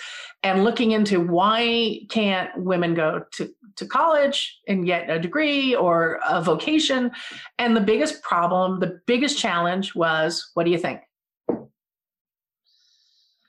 and 0.47 0.63
looking 0.63 0.93
into 0.93 1.21
why 1.21 1.99
can't 2.09 2.57
women 2.57 2.95
go 2.95 3.25
to, 3.33 3.51
to 3.75 3.85
college 3.85 4.61
and 4.69 4.87
get 4.87 5.11
a 5.11 5.19
degree 5.19 5.75
or 5.75 6.21
a 6.29 6.41
vocation. 6.41 7.11
And 7.59 7.77
the 7.77 7.81
biggest 7.81 8.23
problem 8.23 8.79
the 8.79 9.01
biggest 9.07 9.37
challenge 9.37 9.97
was 9.97 10.53
what 10.55 10.65
do 10.65 10.71
you 10.71 10.79
think? 10.79 11.01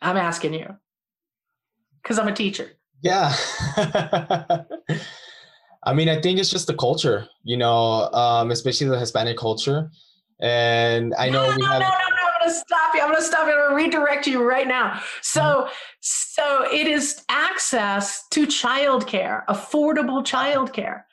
I'm 0.01 0.17
asking 0.17 0.55
you. 0.55 0.75
Because 2.01 2.17
i'm 2.17 2.27
a 2.27 2.33
teacher. 2.33 2.71
Yeah. 3.03 3.31
I 5.83 5.93
mean 5.93 6.09
i 6.09 6.19
think 6.19 6.39
it's 6.39 6.49
just 6.49 6.65
the 6.65 6.75
culture 6.75 7.27
you 7.43 7.57
know 7.57 8.09
um, 8.11 8.49
especially 8.49 8.87
the 8.87 8.99
hispanic 8.99 9.37
culture. 9.37 9.91
And 10.39 11.13
i 11.19 11.29
know 11.29 11.47
no, 11.47 11.55
we 11.55 11.61
no, 11.61 11.67
have 11.67 11.81
no, 11.81 12.06
no 12.47 12.53
to 12.53 12.59
stop 12.59 12.95
you. 12.95 13.01
I'm 13.01 13.09
going 13.09 13.21
to 13.21 13.25
stop 13.25 13.47
you. 13.47 13.53
I'm 13.53 13.59
going 13.59 13.91
to 13.91 13.97
redirect 13.97 14.27
you 14.27 14.43
right 14.43 14.67
now. 14.67 15.01
So, 15.21 15.41
mm-hmm. 15.41 15.69
so 15.99 16.65
it 16.71 16.87
is 16.87 17.23
access 17.29 18.27
to 18.29 18.45
childcare, 18.45 19.45
affordable 19.47 20.23
childcare. 20.25 21.03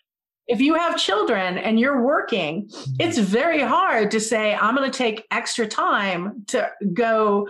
If 0.46 0.60
you 0.60 0.74
have 0.74 0.98
children 0.98 1.56
and 1.56 1.80
you're 1.80 2.02
working, 2.02 2.68
mm-hmm. 2.68 2.92
it's 2.98 3.18
very 3.18 3.60
hard 3.60 4.10
to 4.10 4.20
say, 4.20 4.54
I'm 4.54 4.76
going 4.76 4.90
to 4.90 4.96
take 4.96 5.24
extra 5.30 5.66
time 5.66 6.44
to 6.48 6.70
go 6.92 7.48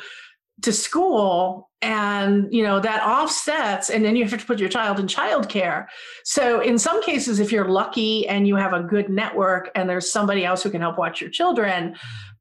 to 0.62 0.73
school 0.73 1.69
and 1.83 2.47
you 2.50 2.62
know 2.62 2.81
that 2.81 3.03
offsets 3.03 3.91
and 3.91 4.05
then 4.05 4.17
you 4.17 4.25
have 4.25 4.38
to 4.38 4.47
put 4.47 4.59
your 4.59 4.69
child 4.69 4.99
in 4.99 5.07
childcare 5.07 5.87
so 6.25 6.61
in 6.61 6.79
some 6.79 7.03
cases 7.03 7.41
if 7.41 7.53
you're 7.53 7.69
lucky 7.69 8.26
and 8.29 8.49
you 8.49 8.57
have 8.57 8.73
a 8.73 8.83
good 8.83 9.11
network 9.11 9.71
and 9.75 9.91
there's 9.91 10.11
somebody 10.11 10.45
else 10.45 10.62
who 10.62 10.71
can 10.71 10.81
help 10.81 10.97
watch 10.97 11.21
your 11.21 11.29
children 11.29 11.95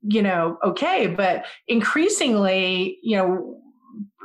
you 0.04 0.22
know 0.22 0.58
okay 0.64 1.08
but 1.08 1.46
increasingly 1.68 3.00
you 3.02 3.16
know 3.16 3.60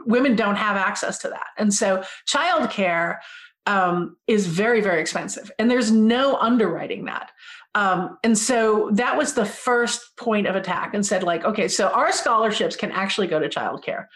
women 0.08 0.34
don't 0.34 0.56
have 0.56 0.76
access 0.76 1.18
to 1.18 1.28
that. 1.28 1.48
And 1.58 1.72
so 1.72 2.02
childcare 2.26 3.18
um, 3.66 4.16
is 4.26 4.46
very 4.46 4.80
very 4.80 5.00
expensive 5.00 5.50
and 5.58 5.70
there's 5.70 5.90
no 5.90 6.36
underwriting 6.36 7.04
that. 7.04 7.30
Um, 7.74 8.18
and 8.24 8.36
so 8.36 8.88
that 8.94 9.16
was 9.16 9.34
the 9.34 9.44
first 9.44 10.16
point 10.16 10.46
of 10.46 10.56
attack 10.56 10.94
and 10.94 11.04
said 11.04 11.22
like 11.22 11.44
okay 11.44 11.68
so 11.68 11.88
our 11.88 12.10
scholarships 12.10 12.76
can 12.76 12.90
actually 12.90 13.26
go 13.26 13.38
to 13.38 13.48
childcare. 13.48 14.06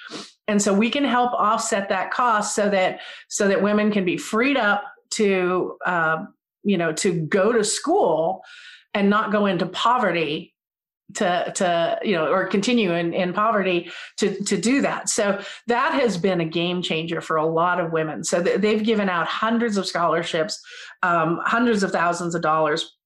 And 0.48 0.60
so 0.60 0.74
we 0.74 0.90
can 0.90 1.04
help 1.04 1.32
offset 1.32 1.88
that 1.90 2.10
cost 2.10 2.54
so 2.54 2.68
that 2.70 3.00
so 3.28 3.46
that 3.48 3.62
women 3.62 3.92
can 3.92 4.04
be 4.04 4.16
freed 4.16 4.56
up 4.56 4.84
to 5.12 5.76
uh, 5.84 6.24
you 6.64 6.78
know 6.78 6.92
to 6.94 7.12
go 7.26 7.52
to 7.52 7.62
school 7.62 8.42
and 8.94 9.10
not 9.10 9.32
go 9.32 9.46
into 9.46 9.66
poverty 9.66 10.51
to 11.14 11.52
to 11.54 11.98
you 12.02 12.12
know 12.12 12.26
or 12.26 12.46
continue 12.46 12.92
in, 12.92 13.12
in 13.12 13.32
poverty 13.32 13.90
to 14.18 14.42
to 14.44 14.56
do 14.56 14.80
that. 14.82 15.08
So 15.08 15.40
that 15.66 15.94
has 15.94 16.16
been 16.16 16.40
a 16.40 16.44
game 16.44 16.82
changer 16.82 17.20
for 17.20 17.36
a 17.36 17.46
lot 17.46 17.80
of 17.80 17.92
women. 17.92 18.24
So 18.24 18.40
they've 18.40 18.82
given 18.82 19.08
out 19.08 19.26
hundreds 19.26 19.76
of 19.76 19.86
scholarships 19.86 20.62
um, 21.02 21.40
hundreds 21.44 21.82
of 21.82 21.90
thousands 21.90 22.34
of 22.34 22.42
dollars 22.42 22.96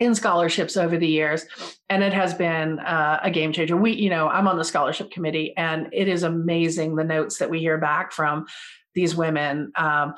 in 0.00 0.14
scholarships 0.14 0.76
over 0.76 0.98
the 0.98 1.06
years 1.06 1.46
and 1.88 2.02
it 2.02 2.12
has 2.12 2.34
been 2.34 2.80
uh, 2.80 3.20
a 3.22 3.30
game 3.30 3.52
changer. 3.52 3.76
We 3.76 3.92
you 3.92 4.10
know 4.10 4.28
i'm 4.28 4.48
on 4.48 4.58
the 4.58 4.64
scholarship 4.64 5.10
committee 5.10 5.54
and 5.56 5.88
it 5.92 6.08
is 6.08 6.24
amazing 6.24 6.96
the 6.96 7.04
notes 7.04 7.38
that 7.38 7.50
we 7.50 7.60
hear 7.60 7.78
back 7.78 8.12
from 8.12 8.46
these 8.94 9.14
women. 9.14 9.72
Um, 9.76 10.14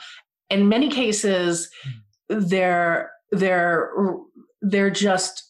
in 0.50 0.68
many 0.68 0.90
cases 0.90 1.70
they're 2.28 3.12
they're 3.30 3.90
they're 4.62 4.90
just 4.90 5.45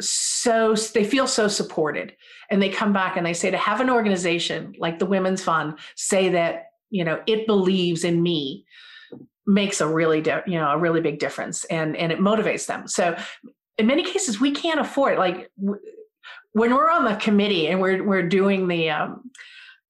so 0.00 0.74
they 0.94 1.04
feel 1.04 1.26
so 1.26 1.48
supported. 1.48 2.14
And 2.50 2.62
they 2.62 2.70
come 2.70 2.92
back 2.92 3.16
and 3.16 3.26
they 3.26 3.34
say 3.34 3.50
to 3.50 3.58
have 3.58 3.80
an 3.80 3.90
organization 3.90 4.74
like 4.78 4.98
the 4.98 5.06
women's 5.06 5.42
fund 5.42 5.78
say 5.96 6.30
that 6.30 6.66
you 6.90 7.04
know 7.04 7.22
it 7.26 7.46
believes 7.46 8.04
in 8.04 8.22
me 8.22 8.64
makes 9.46 9.80
a 9.80 9.86
really 9.86 10.20
di- 10.20 10.42
you 10.46 10.58
know 10.58 10.70
a 10.70 10.78
really 10.78 11.00
big 11.00 11.18
difference 11.18 11.64
and 11.66 11.96
and 11.96 12.12
it 12.12 12.18
motivates 12.18 12.66
them. 12.66 12.88
So 12.88 13.16
in 13.76 13.86
many 13.86 14.02
cases 14.02 14.40
we 14.40 14.52
can't 14.52 14.80
afford 14.80 15.18
like 15.18 15.50
w- 15.60 15.80
when 16.52 16.74
we're 16.74 16.90
on 16.90 17.04
the 17.04 17.16
committee 17.16 17.68
and 17.68 17.80
we're 17.80 18.02
we're 18.02 18.26
doing 18.26 18.68
the 18.68 18.90
um, 18.90 19.30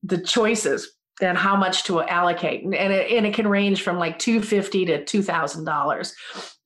the 0.03 0.19
choices 0.19 0.91
and 1.21 1.37
how 1.37 1.57
much 1.57 1.85
to 1.85 2.01
allocate 2.03 2.65
and, 2.65 2.75
and, 2.75 2.93
it, 2.93 3.11
and 3.11 3.27
it 3.27 3.35
can 3.35 3.49
range 3.49 3.83
from 3.83 3.99
like 3.99 4.19
250 4.21 4.85
to 4.87 5.05
$2000 5.05 6.13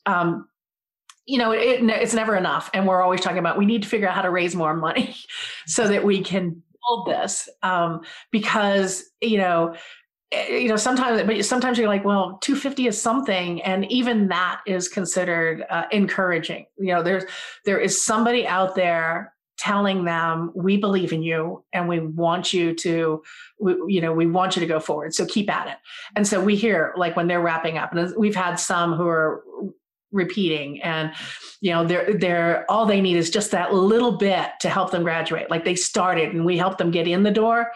um, 0.05 0.47
you 1.27 1.39
know, 1.39 1.53
it, 1.53 1.83
it's 1.83 2.15
never 2.15 2.37
enough. 2.37 2.71
And 2.75 2.87
we're 2.87 3.03
always 3.03 3.21
talking 3.21 3.39
about 3.39 3.59
we 3.59 3.67
need 3.67 3.83
to 3.83 3.89
figure 3.89 4.09
out 4.09 4.15
how 4.15 4.23
to 4.23 4.31
raise 4.31 4.55
more 4.55 4.75
money 4.75 5.15
so 5.67 5.89
that 5.89 6.05
we 6.05 6.23
can 6.23 6.63
build 6.89 7.07
this. 7.07 7.49
Um, 7.63 8.01
because, 8.31 9.05
you 9.21 9.39
know, 9.39 9.75
eh, 10.33 10.57
you 10.59 10.69
know, 10.69 10.77
sometimes, 10.77 11.23
but 11.23 11.45
sometimes 11.45 11.79
you're 11.79 11.89
like, 11.89 12.05
well, 12.05 12.39
250 12.43 12.89
is 12.89 13.01
something. 13.01 13.63
And 13.63 13.91
even 13.91 14.29
that 14.29 14.61
is 14.67 14.89
considered 14.89 15.65
uh, 15.71 15.85
encouraging. 15.93 16.67
You 16.79 16.95
know, 16.95 17.03
there's, 17.03 17.25
there 17.65 17.79
is 17.79 18.05
somebody 18.05 18.47
out 18.47 18.75
there 18.75 19.33
telling 19.59 20.05
them 20.05 20.51
we 20.57 20.77
believe 20.77 21.13
in 21.13 21.23
you 21.23 21.63
and 21.73 21.89
we 21.89 22.01
want 22.01 22.53
you 22.53 22.75
to 22.75 23.23
we, 23.61 23.77
you 23.87 24.01
know 24.01 24.13
we 24.13 24.27
want 24.27 24.57
you 24.57 24.61
to 24.61 24.67
go 24.67 24.81
forward 24.81 25.15
so 25.15 25.25
keep 25.27 25.49
at 25.49 25.69
it 25.69 25.77
and 26.17 26.27
so 26.27 26.43
we 26.43 26.57
hear 26.57 26.93
like 26.97 27.15
when 27.15 27.29
they're 27.29 27.43
wrapping 27.43 27.79
up 27.79 27.93
and 27.95 28.13
we've 28.17 28.35
had 28.35 28.57
some 28.57 28.95
who 28.95 29.07
are 29.07 29.45
repeating. 30.13 30.81
And 30.83 31.13
you 31.61 31.73
know 31.73 31.85
they're 31.85 32.15
they're 32.15 32.71
all 32.71 32.87
they 32.87 33.01
need 33.01 33.17
is 33.17 33.31
just 33.31 33.51
that 33.51 33.75
little 33.75 34.13
bit 34.13 34.51
to 34.61 34.69
help 34.69 34.91
them 34.91 35.03
graduate. 35.03 35.51
Like 35.51 35.65
they 35.65 35.75
started 35.75 36.35
and 36.35 36.45
we 36.45 36.57
help 36.57 36.79
them 36.79 36.91
get 36.91 37.09
in 37.09 37.23
the 37.23 37.31
door. 37.31 37.73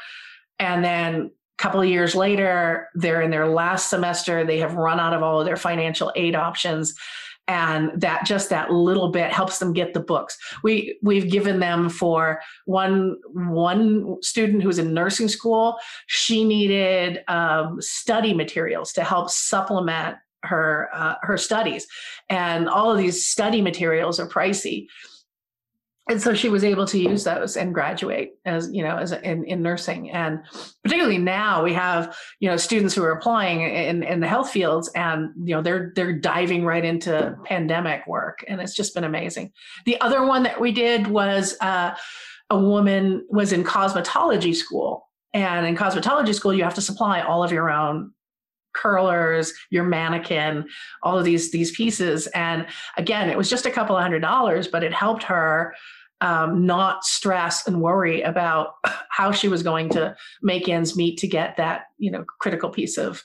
And 0.59 0.85
then 0.85 1.15
a 1.59 1.63
couple 1.63 1.81
of 1.81 1.89
years 1.89 2.15
later 2.15 2.89
they're 2.95 3.23
in 3.23 3.31
their 3.31 3.49
last 3.49 3.91
semester. 3.91 4.45
They 4.45 4.59
have 4.59 4.75
run 4.75 5.01
out 5.01 5.15
of 5.15 5.23
all 5.23 5.41
of 5.41 5.47
their 5.47 5.57
financial 5.57 6.13
aid 6.17 6.35
options. 6.35 6.95
And 7.49 7.93
that 8.01 8.27
just 8.27 8.51
that 8.51 8.73
little 8.73 9.11
bit 9.13 9.33
helps 9.33 9.61
them 9.61 9.73
get 9.73 9.95
the 9.95 10.01
books. 10.01 10.37
We 10.65 10.99
we've 11.01 11.31
given 11.31 11.61
them 11.61 11.89
for 11.89 12.41
one 12.65 13.17
one 13.33 14.17
student 14.21 14.65
who's 14.65 14.81
in 14.81 14.93
nursing 14.93 15.29
school. 15.29 15.79
She 16.09 16.43
needed 16.43 17.23
um, 17.29 17.81
study 17.81 18.35
materials 18.35 18.93
to 18.95 19.05
help 19.05 19.31
supplement 19.31 20.17
her 20.47 20.89
uh, 20.93 21.15
her 21.23 21.37
studies. 21.37 21.87
And 22.29 22.69
all 22.69 22.91
of 22.91 22.99
these 22.99 23.27
study 23.27 23.63
materials 23.63 24.19
are 24.19 24.29
pricey. 24.29 24.87
And 26.09 26.23
so 26.23 26.35
she 26.35 26.49
was 26.49 26.63
able 26.63 26.87
to 26.87 26.99
use 26.99 27.25
those 27.25 27.57
and 27.57 27.75
graduate 27.75 28.35
as 28.45 28.71
you 28.73 28.83
know 28.83 28.97
as 28.97 29.11
in, 29.11 29.45
in 29.45 29.61
nursing. 29.61 30.11
And 30.11 30.41
particularly 30.85 31.19
now 31.19 31.65
we 31.65 31.73
have 31.73 32.17
you 32.39 32.49
know 32.49 32.57
students 32.57 32.95
who 32.95 33.03
are 33.03 33.11
applying 33.11 33.63
in, 33.63 34.05
in 34.05 34.21
the 34.21 34.29
health 34.29 34.51
fields 34.51 34.89
and 34.95 35.31
you 35.37 35.55
know 35.55 35.63
they're 35.63 35.93
they're 35.97 36.13
diving 36.13 36.65
right 36.65 36.85
into 36.85 37.37
pandemic 37.45 38.07
work. 38.07 38.45
And 38.47 38.61
it's 38.61 38.75
just 38.75 38.95
been 38.95 39.05
amazing. 39.05 39.53
The 39.85 40.01
other 40.01 40.25
one 40.25 40.45
that 40.45 40.61
we 40.61 40.71
did 40.71 41.09
was 41.09 41.57
uh, 41.61 41.97
a 42.51 42.59
woman 42.59 43.27
was 43.29 43.53
in 43.53 43.65
cosmetology 43.65 44.55
school. 44.55 45.09
And 45.35 45.67
in 45.67 45.77
cosmetology 45.77 46.35
school 46.35 46.55
you 46.55 46.63
have 46.63 46.75
to 46.75 46.81
supply 46.81 47.21
all 47.21 47.43
of 47.43 47.51
your 47.51 47.69
own 47.69 48.13
curlers, 48.77 49.53
your 49.71 49.85
mannequin, 49.85 50.69
all 51.03 51.19
of 51.19 51.25
these 51.25 51.51
these 51.51 51.73
pieces. 51.73 52.27
And 52.29 52.67
again, 52.97 53.31
it 53.31 53.37
was 53.39 53.51
just 53.51 53.67
a 53.67 53.71
couple 53.71 53.97
of 53.97 54.03
hundred 54.03 54.21
dollars, 54.21 54.69
but 54.69 54.85
it 54.85 54.93
helped 54.93 55.23
her 55.25 55.75
um, 56.21 56.65
not 56.65 57.05
stress 57.05 57.67
and 57.67 57.81
worry 57.81 58.23
about 58.23 58.75
how 59.11 59.33
she 59.33 59.49
was 59.49 59.63
going 59.63 59.89
to 59.91 60.17
make 60.43 60.69
ends 60.69 60.97
meet 60.97 61.19
to 61.19 61.27
get 61.27 61.57
that 61.57 61.87
you 61.99 62.11
know 62.11 62.25
critical 62.41 62.71
piece 62.71 62.97
of 62.97 63.23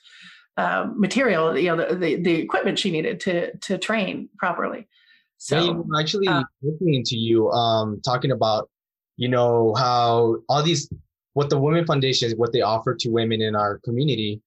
uh, 0.58 0.88
material, 0.96 1.58
you 1.58 1.74
know, 1.74 1.77
the, 1.77 1.96
the, 1.96 2.15
the 2.22 2.36
equipment 2.36 2.77
she 2.77 2.91
needed 2.91 3.20
to 3.22 3.55
to 3.58 3.77
train 3.77 4.29
properly. 4.38 4.88
So 5.38 5.58
yeah, 5.58 5.72
know, 5.74 5.86
actually 6.00 6.27
uh, 6.27 6.43
listening 6.62 7.03
to 7.05 7.15
you 7.15 7.50
um, 7.51 8.01
talking 8.03 8.31
about 8.31 8.70
you 9.17 9.29
know 9.29 9.74
how 9.75 10.38
all 10.50 10.62
these 10.62 10.89
what 11.34 11.50
the 11.50 11.60
Women 11.60 11.86
Foundation 11.86 12.27
is 12.27 12.36
what 12.36 12.51
they 12.51 12.62
offer 12.62 12.93
to 12.96 13.10
women 13.10 13.41
in 13.41 13.55
our 13.55 13.79
community 13.79 14.41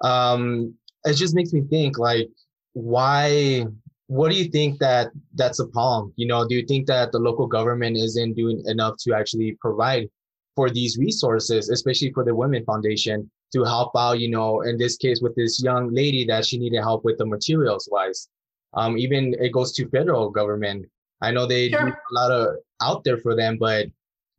um, 0.00 0.74
it 1.04 1.14
just 1.14 1.34
makes 1.34 1.52
me 1.52 1.62
think 1.62 1.98
like 1.98 2.28
why 2.72 3.64
what 4.06 4.30
do 4.30 4.36
you 4.36 4.50
think 4.50 4.78
that 4.78 5.10
that's 5.34 5.60
a 5.60 5.66
problem? 5.66 6.12
You 6.16 6.26
know 6.26 6.46
do 6.46 6.54
you 6.54 6.66
think 6.66 6.86
that 6.86 7.12
the 7.12 7.18
local 7.18 7.46
government 7.46 7.96
isn't 7.96 8.34
doing 8.34 8.62
enough 8.66 8.96
to 9.00 9.14
actually 9.14 9.56
provide 9.60 10.08
for 10.56 10.70
these 10.70 10.96
resources 10.98 11.68
especially 11.68 12.12
for 12.12 12.24
the 12.24 12.34
women 12.34 12.64
foundation 12.64 13.28
to 13.52 13.64
help 13.64 13.90
out 13.96 14.20
you 14.20 14.30
know 14.30 14.60
in 14.60 14.78
this 14.78 14.96
case 14.96 15.20
with 15.20 15.34
this 15.34 15.62
young 15.62 15.92
lady 15.92 16.24
that 16.26 16.44
she 16.46 16.58
needed 16.58 16.80
help 16.80 17.04
with 17.04 17.18
the 17.18 17.26
materials 17.26 17.88
wise? 17.90 18.28
Um, 18.74 18.98
even 18.98 19.34
it 19.38 19.52
goes 19.52 19.72
to 19.74 19.88
federal 19.88 20.30
government. 20.30 20.86
I 21.20 21.30
know 21.30 21.46
they 21.46 21.70
sure. 21.70 21.86
do 21.86 21.92
a 21.92 22.14
lot 22.14 22.30
of 22.32 22.56
out 22.82 23.04
there 23.04 23.18
for 23.18 23.36
them 23.36 23.56
but 23.58 23.86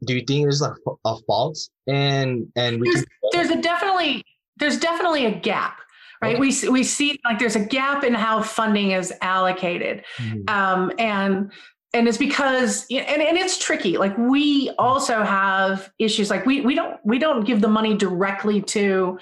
do 0.03 0.15
you 0.15 0.23
think 0.25 0.43
there's 0.43 0.61
a, 0.61 0.75
a 1.05 1.17
fault? 1.27 1.57
And 1.87 2.47
and 2.55 2.81
there's, 2.83 3.05
there's 3.31 3.49
a 3.49 3.61
definitely 3.61 4.23
there's 4.57 4.79
definitely 4.79 5.25
a 5.25 5.31
gap 5.31 5.79
right? 6.21 6.39
We 6.39 6.53
we 6.69 6.83
see 6.83 7.19
like 7.25 7.39
there's 7.39 7.55
a 7.55 7.65
gap 7.65 8.03
in 8.03 8.13
how 8.13 8.41
funding 8.41 8.91
is 8.91 9.13
allocated. 9.21 10.03
Mm-hmm. 10.17 10.49
um, 10.49 10.91
and 10.97 11.51
and 11.93 12.07
it's 12.07 12.17
because 12.17 12.85
and, 12.89 13.21
and 13.21 13.37
it's 13.37 13.57
tricky. 13.57 13.97
Like 13.97 14.17
we 14.17 14.71
also 14.77 15.23
have 15.23 15.91
issues 15.99 16.29
like 16.29 16.45
we 16.45 16.61
we 16.61 16.75
don't 16.75 16.99
we 17.05 17.19
don't 17.19 17.45
give 17.45 17.61
the 17.61 17.67
money 17.67 17.95
directly 17.95 18.61
to 18.61 19.17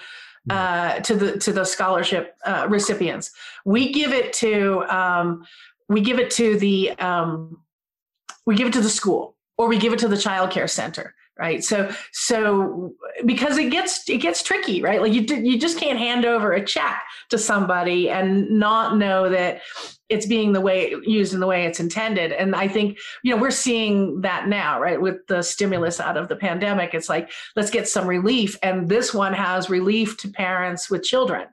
mm-hmm. 0.49 0.51
uh, 0.51 0.99
to 1.01 1.15
the 1.15 1.37
to 1.39 1.53
the 1.53 1.63
scholarship 1.63 2.35
uh, 2.45 2.67
recipients. 2.69 3.31
We 3.65 3.91
give 3.91 4.11
it 4.11 4.33
to 4.33 4.83
um, 4.85 5.45
we 5.89 6.01
give 6.01 6.19
it 6.19 6.31
to 6.31 6.57
the 6.57 6.91
um, 6.91 7.59
we 8.45 8.55
give 8.55 8.67
it 8.67 8.73
to 8.73 8.81
the 8.81 8.89
school 8.89 9.35
or 9.57 9.67
we 9.67 9.77
give 9.77 9.93
it 9.93 9.99
to 9.99 10.07
the 10.07 10.17
child 10.17 10.49
care 10.51 10.67
center 10.67 11.13
right? 11.37 11.63
So 11.63 11.91
so 12.11 12.93
because 13.25 13.57
it 13.57 13.71
gets 13.71 14.07
it 14.07 14.19
gets 14.19 14.43
tricky 14.43 14.81
right? 14.81 15.01
Like 15.01 15.13
you 15.13 15.21
you 15.21 15.57
just 15.57 15.79
can't 15.79 15.97
hand 15.97 16.25
over 16.25 16.53
a 16.53 16.63
check 16.63 17.01
to 17.29 17.37
somebody 17.37 18.09
and 18.09 18.49
not 18.51 18.97
know 18.97 19.29
that 19.29 19.61
it's 20.09 20.25
being 20.25 20.53
the 20.53 20.61
way 20.61 20.93
used 21.03 21.33
in 21.33 21.39
the 21.39 21.47
way 21.47 21.65
it's 21.65 21.79
intended. 21.79 22.31
And 22.31 22.55
i 22.55 22.67
think 22.67 22.99
you 23.23 23.35
know 23.35 23.41
we're 23.41 23.51
seeing 23.51 24.21
that 24.21 24.47
now 24.47 24.79
right? 24.79 25.01
With 25.01 25.25
the 25.27 25.41
stimulus 25.41 25.99
out 25.99 26.17
of 26.17 26.27
the 26.27 26.35
pandemic 26.35 26.93
it's 26.93 27.09
like 27.09 27.31
let's 27.55 27.71
get 27.71 27.87
some 27.87 28.07
relief. 28.07 28.57
And 28.61 28.87
this 28.87 29.13
one 29.13 29.33
has 29.33 29.69
relief 29.69 30.17
to 30.17 30.29
parents 30.29 30.89
with 30.89 31.03
children 31.03 31.47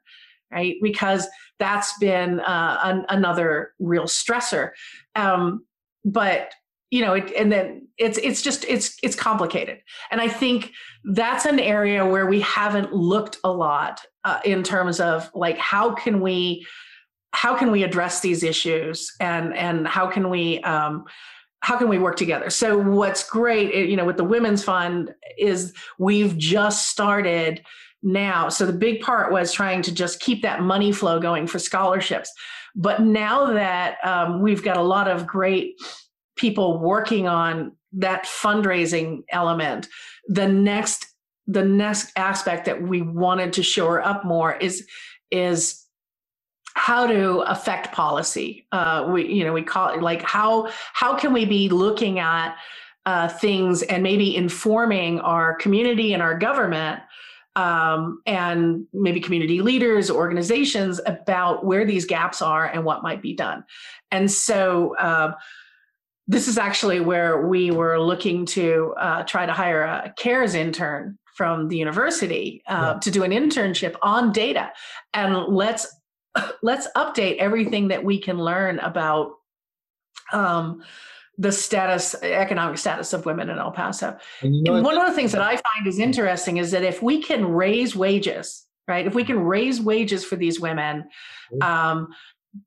right? 0.53 0.77
Because 0.83 1.29
that's 1.59 1.97
been 1.99 2.41
uh, 2.41 2.81
an, 2.83 3.07
another 3.09 3.73
real 3.79 4.05
stressor. 4.05 4.71
Um, 5.15 5.65
but 6.05 6.53
you 6.91 7.05
know 7.05 7.15
it, 7.15 7.33
and 7.37 7.51
then 7.51 7.89
it's 7.97 8.19
it's 8.19 8.43
just 8.43 8.65
it's 8.65 8.97
it's 9.03 9.17
complicated. 9.17 9.79
And 10.11 10.21
i 10.21 10.29
think 10.29 10.73
that's 11.05 11.47
an 11.47 11.59
area 11.59 12.05
where 12.05 12.27
we 12.27 12.41
haven't 12.41 12.93
looked 12.93 13.39
a 13.45 13.51
lot 13.51 14.05
uh, 14.25 14.41
in 14.45 14.63
terms 14.63 15.01
of 15.01 15.31
like 15.35 15.57
how 15.57 15.95
can 15.95 16.21
we 16.21 16.67
how 17.33 17.57
can 17.57 17.71
we 17.71 17.83
address 17.83 18.21
these 18.21 18.43
issues 18.43 19.13
and 19.21 19.55
and 19.57 19.87
how 19.87 20.07
can 20.07 20.29
we 20.31 20.61
um, 20.61 21.05
how 21.63 21.77
can 21.77 21.89
we 21.89 21.99
work 21.99 22.17
together? 22.17 22.51
So 22.51 22.79
what's 22.79 23.29
great 23.29 23.75
you 23.89 23.97
know 23.97 24.05
with 24.05 24.17
the 24.17 24.25
women's 24.25 24.65
fund 24.65 25.15
is 25.39 25.73
we've 25.99 26.37
just 26.37 26.89
started 26.89 27.63
now. 28.03 28.49
So 28.49 28.67
the 28.67 28.73
big 28.73 29.01
part 29.03 29.31
was 29.31 29.53
trying 29.53 29.83
to 29.83 29.95
just 29.95 30.21
keep 30.21 30.43
that 30.43 30.63
money 30.63 30.91
flow 30.91 31.21
going 31.21 31.47
for 31.47 31.59
scholarships. 31.59 32.33
But 32.75 33.03
now 33.03 33.53
that 33.53 33.99
um, 34.05 34.43
we've 34.43 34.63
got 34.63 34.77
a 34.77 34.83
lot 34.83 35.09
of 35.09 35.27
great 35.27 35.75
people 36.41 36.79
working 36.79 37.29
on 37.29 37.73
that 37.93 38.25
fundraising 38.25 39.23
element 39.31 39.89
the 40.29 40.49
next 40.49 41.07
the 41.47 41.65
next 41.65 42.13
aspect 42.17 42.65
that 42.67 42.81
we 42.81 43.03
wanted 43.03 43.53
to 43.53 43.63
shore 43.63 44.01
up 44.01 44.25
more 44.25 44.55
is 44.57 44.87
is 45.31 45.85
how 46.75 47.07
to 47.07 47.41
affect 47.41 47.93
policy. 47.93 48.67
Uh, 48.71 49.09
we 49.13 49.27
you 49.27 49.45
know 49.45 49.53
we 49.53 49.63
call 49.63 49.89
it 49.89 50.03
like 50.03 50.23
how 50.23 50.71
how 50.93 51.17
can 51.17 51.33
we 51.33 51.45
be 51.45 51.69
looking 51.69 52.21
at 52.21 52.57
uh, 53.07 53.29
things 53.29 53.83
and 53.83 54.03
maybe 54.03 54.37
informing 54.37 55.21
our 55.21 55.55
community 55.57 56.13
and 56.13 56.23
our 56.23 56.39
government 56.39 57.01
um, 57.57 58.23
and 58.27 58.87
maybe 58.93 59.19
community 59.19 59.61
leaders 59.61 60.11
organizations 60.11 61.01
about 61.07 61.65
where 61.65 61.85
these 61.85 62.05
gaps 62.05 62.41
are 62.41 62.67
and 62.67 62.85
what 62.85 63.03
might 63.03 63.21
be 63.21 63.35
done. 63.35 63.65
And 64.13 64.31
so 64.31 64.97
uh, 64.97 65.33
this 66.31 66.47
is 66.47 66.59
actually 66.59 67.01
where 67.01 67.45
we 67.49 67.73
were 67.73 67.99
looking 67.99 68.47
to 68.47 68.95
uh, 68.99 69.25
try 69.25 69.47
to 69.47 69.53
hire 69.53 69.83
a 69.83 70.15
CARES 70.17 70.55
intern 70.55 71.19
from 71.35 71.67
the 71.67 71.77
university 71.77 72.63
uh, 72.69 72.93
yeah. 72.95 72.99
to 73.01 73.11
do 73.11 73.25
an 73.25 73.33
internship 73.33 73.97
on 74.01 74.31
data, 74.31 74.71
and 75.13 75.35
let's 75.49 75.93
let's 76.63 76.87
update 76.97 77.39
everything 77.39 77.89
that 77.89 78.05
we 78.05 78.21
can 78.21 78.39
learn 78.39 78.79
about 78.79 79.33
um, 80.33 80.85
the 81.37 81.51
status, 81.51 82.15
economic 82.23 82.79
status 82.79 83.13
of 83.13 83.27
women 83.27 83.51
in 83.51 83.59
El 83.59 83.73
Paso. 83.73 84.17
And, 84.43 84.55
you 84.55 84.63
know, 84.63 84.77
and 84.77 84.85
one 84.85 84.97
of 84.97 85.09
the 85.09 85.15
things 85.15 85.33
that 85.33 85.43
I 85.43 85.57
find 85.57 85.87
is 85.87 85.99
interesting 85.99 86.59
is 86.59 86.71
that 86.71 86.85
if 86.85 87.03
we 87.03 87.21
can 87.21 87.45
raise 87.45 87.97
wages, 87.97 88.67
right? 88.87 89.05
If 89.05 89.15
we 89.15 89.25
can 89.25 89.41
raise 89.41 89.81
wages 89.81 90.25
for 90.25 90.37
these 90.37 90.61
women, 90.61 91.09
um, 91.61 92.09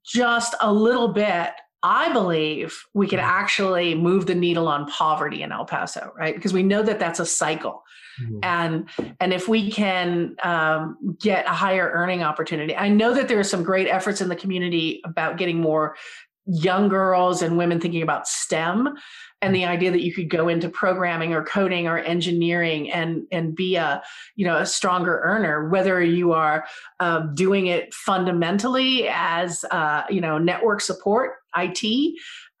just 0.04 0.54
a 0.60 0.70
little 0.70 1.08
bit 1.08 1.50
I 1.84 2.10
believe 2.14 2.86
we 2.94 3.06
could 3.06 3.18
actually 3.18 3.94
move 3.94 4.24
the 4.24 4.34
needle 4.34 4.68
on 4.68 4.86
poverty 4.86 5.42
in 5.42 5.52
El 5.52 5.66
Paso, 5.66 6.12
right? 6.16 6.34
Because 6.34 6.54
we 6.54 6.62
know 6.62 6.82
that 6.82 6.98
that's 6.98 7.20
a 7.20 7.26
cycle. 7.26 7.84
Mm-hmm. 8.22 8.38
And 8.42 8.88
and 9.20 9.32
if 9.34 9.48
we 9.48 9.70
can 9.70 10.36
um, 10.42 11.16
get 11.20 11.46
a 11.46 11.50
higher 11.50 11.90
earning 11.92 12.22
opportunity, 12.22 12.74
I 12.74 12.88
know 12.88 13.12
that 13.12 13.28
there 13.28 13.38
are 13.38 13.44
some 13.44 13.62
great 13.62 13.86
efforts 13.86 14.20
in 14.20 14.28
the 14.28 14.36
community 14.36 15.02
about 15.04 15.36
getting 15.36 15.60
more 15.60 15.96
young 16.46 16.88
girls 16.88 17.42
and 17.42 17.56
women 17.56 17.80
thinking 17.80 18.02
about 18.02 18.28
STEM 18.28 18.88
and 19.40 19.54
the 19.54 19.64
idea 19.64 19.90
that 19.90 20.02
you 20.02 20.12
could 20.12 20.28
go 20.28 20.48
into 20.48 20.68
programming 20.68 21.32
or 21.32 21.44
coding 21.44 21.86
or 21.86 21.98
engineering 21.98 22.90
and 22.90 23.26
and 23.32 23.54
be 23.54 23.76
a 23.76 24.02
you 24.36 24.46
know 24.46 24.56
a 24.56 24.66
stronger 24.66 25.20
earner 25.24 25.68
whether 25.68 26.02
you 26.02 26.32
are 26.32 26.66
uh, 27.00 27.20
doing 27.34 27.66
it 27.66 27.92
fundamentally 27.94 29.08
as 29.08 29.64
uh, 29.70 30.02
you 30.10 30.20
know 30.20 30.38
network 30.38 30.80
support 30.80 31.32
IT 31.56 32.14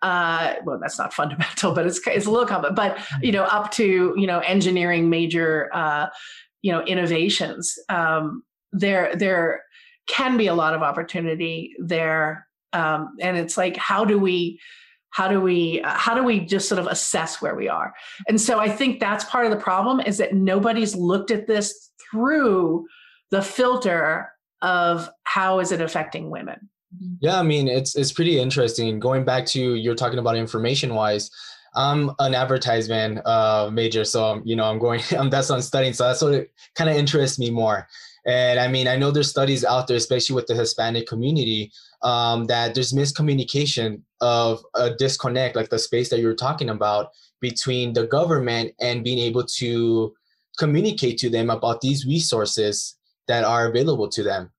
uh, 0.04 0.56
well, 0.64 0.78
that's 0.78 0.98
not 0.98 1.14
fundamental, 1.20 1.72
but 1.72 1.86
it's 1.86 1.98
it's 2.06 2.26
a 2.26 2.30
little 2.30 2.46
common. 2.46 2.74
But 2.74 2.98
you 3.22 3.32
know, 3.32 3.44
up 3.44 3.70
to 3.72 4.14
you 4.16 4.26
know 4.26 4.40
engineering 4.40 5.08
major 5.10 5.70
uh, 5.72 6.08
you 6.62 6.70
know 6.70 6.82
innovations, 6.82 7.76
um, 7.88 8.42
there 8.72 9.16
there 9.16 9.62
can 10.06 10.36
be 10.36 10.46
a 10.46 10.54
lot 10.54 10.74
of 10.74 10.82
opportunity 10.82 11.74
there, 11.78 12.46
um, 12.74 13.16
and 13.20 13.36
it's 13.36 13.56
like 13.56 13.76
how 13.76 14.04
do 14.04 14.18
we 14.18 14.60
how 15.10 15.28
do 15.28 15.40
we 15.40 15.80
how 15.84 16.14
do 16.14 16.22
we 16.22 16.40
just 16.40 16.68
sort 16.68 16.78
of 16.78 16.86
assess 16.86 17.40
where 17.40 17.54
we 17.54 17.68
are 17.68 17.94
and 18.28 18.40
so 18.40 18.58
i 18.58 18.68
think 18.68 19.00
that's 19.00 19.24
part 19.24 19.46
of 19.46 19.50
the 19.50 19.58
problem 19.58 20.00
is 20.00 20.18
that 20.18 20.34
nobody's 20.34 20.94
looked 20.94 21.30
at 21.30 21.46
this 21.46 21.92
through 22.10 22.84
the 23.30 23.40
filter 23.40 24.28
of 24.60 25.08
how 25.24 25.60
is 25.60 25.72
it 25.72 25.80
affecting 25.80 26.30
women 26.30 26.68
yeah, 27.20 27.38
I 27.38 27.42
mean 27.42 27.68
it's 27.68 27.96
it's 27.96 28.12
pretty 28.12 28.38
interesting. 28.38 28.98
Going 29.00 29.24
back 29.24 29.46
to 29.46 29.74
you're 29.74 29.94
talking 29.94 30.18
about 30.18 30.36
information 30.36 30.94
wise, 30.94 31.30
I'm 31.74 32.12
an 32.18 32.34
advertisement 32.34 33.20
uh, 33.26 33.70
major, 33.72 34.04
so 34.04 34.24
I'm, 34.24 34.42
you 34.44 34.56
know 34.56 34.64
I'm 34.64 34.78
going. 34.78 35.00
I'm 35.18 35.30
that's 35.30 35.48
what 35.48 35.56
I'm 35.56 35.62
studying, 35.62 35.92
so 35.92 36.04
that's 36.04 36.22
what 36.22 36.48
kind 36.74 36.90
of 36.90 36.96
interests 36.96 37.38
me 37.38 37.50
more. 37.50 37.88
And 38.26 38.58
I 38.58 38.68
mean, 38.68 38.88
I 38.88 38.96
know 38.96 39.10
there's 39.10 39.30
studies 39.30 39.64
out 39.64 39.86
there, 39.86 39.96
especially 39.96 40.34
with 40.34 40.46
the 40.46 40.54
Hispanic 40.54 41.06
community, 41.06 41.70
um, 42.02 42.46
that 42.46 42.74
there's 42.74 42.92
miscommunication 42.92 44.00
of 44.20 44.62
a 44.74 44.94
disconnect, 44.94 45.56
like 45.56 45.68
the 45.68 45.78
space 45.78 46.08
that 46.10 46.20
you're 46.20 46.34
talking 46.34 46.70
about, 46.70 47.08
between 47.40 47.92
the 47.92 48.06
government 48.06 48.72
and 48.80 49.04
being 49.04 49.18
able 49.18 49.44
to 49.44 50.14
communicate 50.58 51.18
to 51.18 51.28
them 51.28 51.50
about 51.50 51.80
these 51.80 52.06
resources 52.06 52.96
that 53.28 53.44
are 53.44 53.68
available 53.68 54.08
to 54.08 54.22
them. 54.22 54.50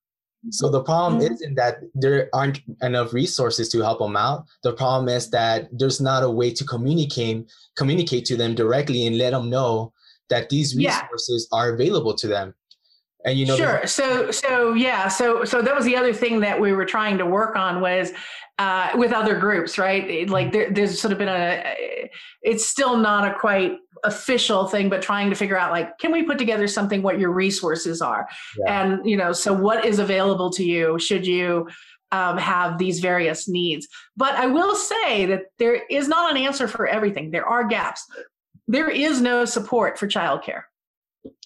So 0.50 0.68
the 0.70 0.82
problem 0.82 1.20
mm-hmm. 1.20 1.34
isn't 1.34 1.54
that 1.56 1.78
there 1.94 2.28
aren't 2.32 2.60
enough 2.82 3.12
resources 3.12 3.68
to 3.70 3.80
help 3.80 3.98
them 3.98 4.16
out. 4.16 4.44
The 4.62 4.74
problem 4.74 5.08
is 5.08 5.30
that 5.30 5.68
there's 5.72 6.00
not 6.00 6.22
a 6.22 6.30
way 6.30 6.52
to 6.52 6.64
communicate 6.64 7.50
communicate 7.76 8.24
to 8.26 8.36
them 8.36 8.54
directly 8.54 9.06
and 9.06 9.18
let 9.18 9.30
them 9.30 9.50
know 9.50 9.92
that 10.28 10.48
these 10.48 10.76
resources 10.76 11.48
yeah. 11.50 11.58
are 11.58 11.74
available 11.74 12.14
to 12.14 12.28
them. 12.28 12.54
And 13.26 13.36
you 13.38 13.44
know, 13.44 13.56
sure. 13.56 13.86
So 13.86 14.30
so 14.30 14.72
yeah. 14.74 15.08
So 15.08 15.44
so 15.44 15.60
that 15.60 15.74
was 15.74 15.84
the 15.84 15.96
other 15.96 16.14
thing 16.14 16.40
that 16.40 16.58
we 16.58 16.72
were 16.72 16.84
trying 16.84 17.18
to 17.18 17.26
work 17.26 17.56
on 17.56 17.80
was 17.80 18.12
uh, 18.58 18.92
with 18.94 19.12
other 19.12 19.38
groups, 19.38 19.76
right? 19.76 20.30
Like 20.30 20.52
there, 20.52 20.70
there's 20.70 20.98
sort 20.98 21.12
of 21.12 21.18
been 21.18 21.28
a. 21.28 22.08
It's 22.42 22.64
still 22.64 22.96
not 22.96 23.28
a 23.28 23.34
quite 23.38 23.78
official 24.04 24.66
thing 24.66 24.88
but 24.88 25.02
trying 25.02 25.30
to 25.30 25.36
figure 25.36 25.58
out 25.58 25.72
like 25.72 25.98
can 25.98 26.12
we 26.12 26.22
put 26.22 26.38
together 26.38 26.68
something 26.68 27.02
what 27.02 27.18
your 27.18 27.32
resources 27.32 28.00
are 28.00 28.28
yeah. 28.58 28.82
and 28.82 29.08
you 29.08 29.16
know 29.16 29.32
so 29.32 29.52
what 29.52 29.84
is 29.84 29.98
available 29.98 30.50
to 30.50 30.64
you 30.64 30.98
should 30.98 31.26
you 31.26 31.68
um, 32.12 32.36
have 32.36 32.78
these 32.78 33.00
various 33.00 33.48
needs 33.48 33.88
but 34.16 34.34
i 34.34 34.46
will 34.46 34.76
say 34.76 35.26
that 35.26 35.44
there 35.58 35.82
is 35.90 36.08
not 36.08 36.30
an 36.30 36.36
answer 36.36 36.68
for 36.68 36.86
everything 36.86 37.30
there 37.30 37.46
are 37.46 37.66
gaps 37.66 38.06
there 38.68 38.88
is 38.88 39.20
no 39.20 39.44
support 39.44 39.98
for 39.98 40.06
childcare 40.06 40.62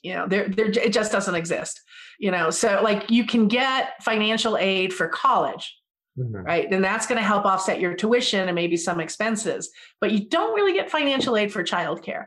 you 0.03 0.15
know 0.15 0.27
there, 0.29 0.49
there 0.49 0.67
it 0.67 0.93
just 0.93 1.13
doesn't 1.13 1.35
exist 1.35 1.81
you 2.19 2.31
know 2.31 2.51
so 2.51 2.81
like 2.83 3.11
you 3.11 3.25
can 3.25 3.49
get 3.49 4.03
financial 4.03 4.57
aid 4.57 4.93
for 4.93 5.09
college 5.09 5.75
Mm-hmm. 6.19 6.43
right? 6.43 6.69
Then 6.69 6.83
that's 6.83 7.07
going 7.07 7.21
to 7.21 7.27
help 7.27 7.47
offset 7.47 7.81
your 7.81 7.95
tuition 7.95 8.49
and 8.49 8.55
maybe 8.55 8.77
some 8.77 9.01
expenses. 9.01 9.71
But 10.01 10.11
you 10.11 10.29
don't 10.29 10.55
really 10.55 10.73
get 10.73 10.91
financial 10.91 11.37
aid 11.37 11.53
for 11.53 11.63
childcare. 11.63 12.27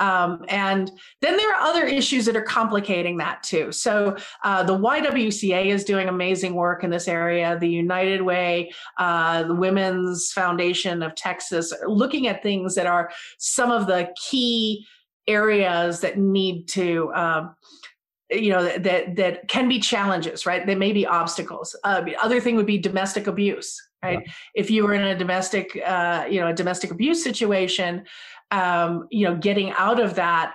Um, 0.00 0.44
and 0.48 0.90
then 1.20 1.36
there 1.36 1.54
are 1.54 1.60
other 1.60 1.84
issues 1.84 2.26
that 2.26 2.36
are 2.36 2.42
complicating 2.42 3.16
that 3.18 3.42
too. 3.42 3.70
So 3.70 4.16
uh, 4.42 4.62
the 4.64 4.76
YWCA 4.76 5.66
is 5.66 5.84
doing 5.84 6.08
amazing 6.08 6.54
work 6.54 6.82
in 6.82 6.90
this 6.90 7.06
area. 7.06 7.56
The 7.58 7.68
United 7.68 8.20
Way, 8.20 8.72
uh, 8.98 9.44
the 9.44 9.54
Women's 9.54 10.32
Foundation 10.32 11.02
of 11.02 11.14
Texas, 11.14 11.72
looking 11.86 12.26
at 12.26 12.42
things 12.42 12.74
that 12.74 12.86
are 12.86 13.10
some 13.38 13.70
of 13.70 13.86
the 13.86 14.12
key 14.28 14.84
areas 15.26 16.00
that 16.00 16.18
need 16.18 16.68
to. 16.68 17.12
Um, 17.14 17.56
you 18.30 18.50
know 18.50 18.64
that 18.78 19.14
that 19.16 19.46
can 19.48 19.68
be 19.68 19.78
challenges 19.78 20.46
right 20.46 20.66
there 20.66 20.78
may 20.78 20.92
be 20.92 21.06
obstacles 21.06 21.76
uh, 21.84 22.00
the 22.00 22.16
other 22.16 22.40
thing 22.40 22.56
would 22.56 22.66
be 22.66 22.78
domestic 22.78 23.26
abuse 23.26 23.78
right 24.02 24.22
yeah. 24.24 24.32
if 24.54 24.70
you 24.70 24.82
were 24.82 24.94
in 24.94 25.02
a 25.02 25.16
domestic 25.16 25.78
uh, 25.86 26.24
you 26.28 26.40
know 26.40 26.48
a 26.48 26.52
domestic 26.52 26.90
abuse 26.90 27.22
situation 27.22 28.02
um, 28.54 29.08
you 29.10 29.26
know, 29.26 29.36
getting 29.36 29.72
out 29.72 30.00
of 30.00 30.14
that 30.14 30.54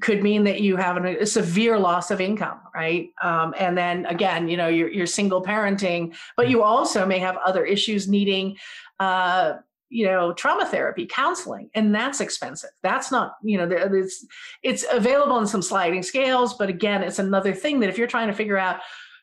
could 0.00 0.22
mean 0.22 0.44
that 0.44 0.60
you 0.60 0.76
have 0.76 0.96
an, 0.96 1.04
a 1.04 1.26
severe 1.26 1.78
loss 1.78 2.10
of 2.10 2.20
income, 2.20 2.60
right? 2.74 3.08
Um, 3.22 3.54
and 3.58 3.76
then 3.76 4.06
again, 4.06 4.48
you 4.48 4.56
know, 4.56 4.68
you're, 4.68 4.88
you're, 4.88 5.06
single 5.06 5.42
parenting, 5.42 6.14
but 6.36 6.48
you 6.48 6.62
also 6.62 7.04
may 7.04 7.18
have 7.18 7.36
other 7.38 7.64
issues 7.64 8.06
needing, 8.06 8.56
uh, 9.00 9.54
you 9.90 10.06
know, 10.06 10.32
trauma 10.32 10.64
therapy, 10.64 11.06
counseling, 11.06 11.68
and 11.74 11.94
that's 11.94 12.20
expensive. 12.20 12.70
That's 12.82 13.10
not, 13.10 13.34
you 13.42 13.58
know, 13.58 13.68
it's 13.70 14.24
it's 14.62 14.86
available 14.90 15.38
in 15.38 15.46
some 15.46 15.62
sliding 15.62 16.02
scales, 16.02 16.54
but 16.54 16.68
again, 16.68 17.02
it's 17.02 17.18
another 17.18 17.52
thing 17.52 17.80
that 17.80 17.90
if 17.90 17.98
you're 17.98 18.06
trying 18.06 18.28
to 18.28 18.34
figure 18.34 18.56
out 18.56 18.80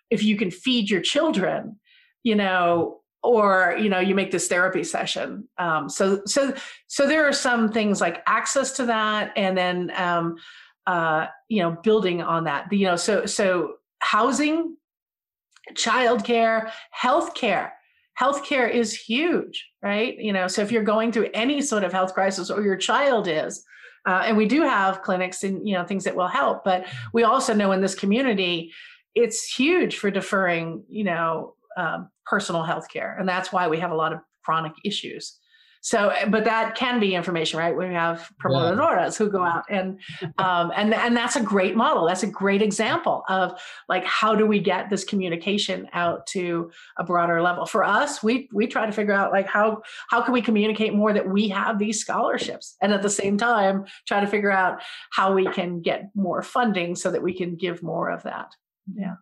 if 0.10 0.24
you 0.24 0.38
can 0.38 0.52
feed 0.52 0.90
your 0.90 1.02
children, 1.02 1.80
you 2.24 2.36
know, 2.36 3.02
or 3.24 3.76
you 3.80 3.90
know 3.90 4.00
you 4.00 4.16
make 4.16 4.32
this 4.32 4.48
therapy 4.48 4.84
session 4.84 5.48
um, 5.58 5.90
so 5.90 6.22
so 6.26 6.54
so 6.88 7.08
there 7.08 7.28
are 7.28 7.34
some 7.34 7.72
things 7.72 8.00
like 8.00 8.22
access 8.28 8.72
to 8.72 8.86
that 8.86 9.34
and 9.36 9.58
then 9.58 9.92
um, 9.96 10.36
uh, 10.86 11.28
you 11.50 11.62
know 11.62 11.72
building 11.84 12.22
on 12.22 12.44
that 12.44 12.72
you 12.72 12.86
know 12.86 12.96
so 12.96 13.26
so 13.26 13.76
housing 14.00 14.78
childcare 15.74 16.72
healthcare 16.96 17.72
healthcare 18.20 18.70
is 18.70 18.96
huge 18.96 19.68
right 19.82 20.18
you 20.18 20.34
know 20.34 20.48
so 20.48 20.62
if 20.62 20.72
you're 20.72 20.84
going 20.84 21.12
through 21.12 21.30
any 21.34 21.62
sort 21.62 21.84
of 21.84 21.92
health 21.92 22.14
crisis 22.14 22.50
or 22.50 22.62
your 22.62 22.78
child 22.78 23.28
is 23.28 23.64
uh, 24.08 24.24
and 24.26 24.38
we 24.38 24.46
do 24.46 24.62
have 24.62 25.02
clinics 25.02 25.44
and 25.44 25.68
you 25.68 25.76
know 25.76 25.86
things 25.86 26.04
that 26.04 26.16
will 26.16 26.28
help 26.28 26.64
but 26.64 26.86
we 27.14 27.24
also 27.24 27.54
know 27.54 27.72
in 27.72 27.82
this 27.82 27.96
community 27.96 28.72
it's 29.16 29.52
huge 29.54 29.98
for 29.98 30.10
deferring 30.10 30.84
you 30.90 31.04
know 31.04 31.54
um, 31.78 32.10
personal 32.26 32.64
health 32.64 32.90
care. 32.90 33.16
And 33.18 33.30
that's 33.30 33.54
why 33.54 33.68
we 33.68 33.80
have 33.80 33.92
a 33.92 33.96
lot 33.96 34.12
of 34.12 34.20
chronic 34.44 34.74
issues. 34.84 35.38
So, 35.88 36.12
but 36.28 36.44
that 36.44 36.76
can 36.76 37.00
be 37.00 37.16
information, 37.16 37.60
right? 37.60 37.74
We 37.74 37.86
have 37.86 38.30
promotoras 38.44 39.18
yeah. 39.18 39.26
who 39.26 39.32
go 39.32 39.42
out 39.42 39.64
and, 39.70 40.02
um, 40.38 40.74
and, 40.76 40.94
and 40.94 41.16
that's 41.16 41.38
a 41.38 41.42
great 41.42 41.78
model. 41.78 42.06
That's 42.06 42.24
a 42.24 42.28
great 42.28 42.62
example 42.62 43.24
of 43.30 43.58
like, 43.88 44.04
how 44.04 44.36
do 44.36 44.46
we 44.46 44.60
get 44.60 44.90
this 44.90 45.06
communication 45.06 45.88
out 45.94 46.28
to 46.28 46.72
a 46.98 47.06
broader 47.06 47.42
level? 47.42 47.66
For 47.66 47.86
us, 47.86 48.22
we, 48.22 48.50
we 48.52 48.68
try 48.68 48.86
to 48.86 48.92
figure 48.92 49.14
out 49.14 49.32
like, 49.32 49.48
how, 49.48 49.82
how 50.10 50.22
can 50.22 50.34
we 50.34 50.42
communicate 50.42 50.94
more 50.94 51.14
that 51.14 51.30
we 51.30 51.48
have 51.48 51.80
these 51.80 52.02
scholarships? 52.02 52.76
And 52.82 52.92
at 52.92 53.02
the 53.02 53.10
same 53.10 53.38
time, 53.38 53.86
try 54.06 54.20
to 54.20 54.28
figure 54.28 54.52
out 54.52 54.82
how 55.12 55.34
we 55.34 55.50
can 55.54 55.80
get 55.80 56.10
more 56.14 56.42
funding 56.42 56.98
so 56.98 57.12
that 57.12 57.24
we 57.24 57.34
can 57.34 57.56
give 57.56 57.82
more 57.82 58.10
of 58.10 58.24
that. 58.24 58.52
Yeah. 58.94 59.16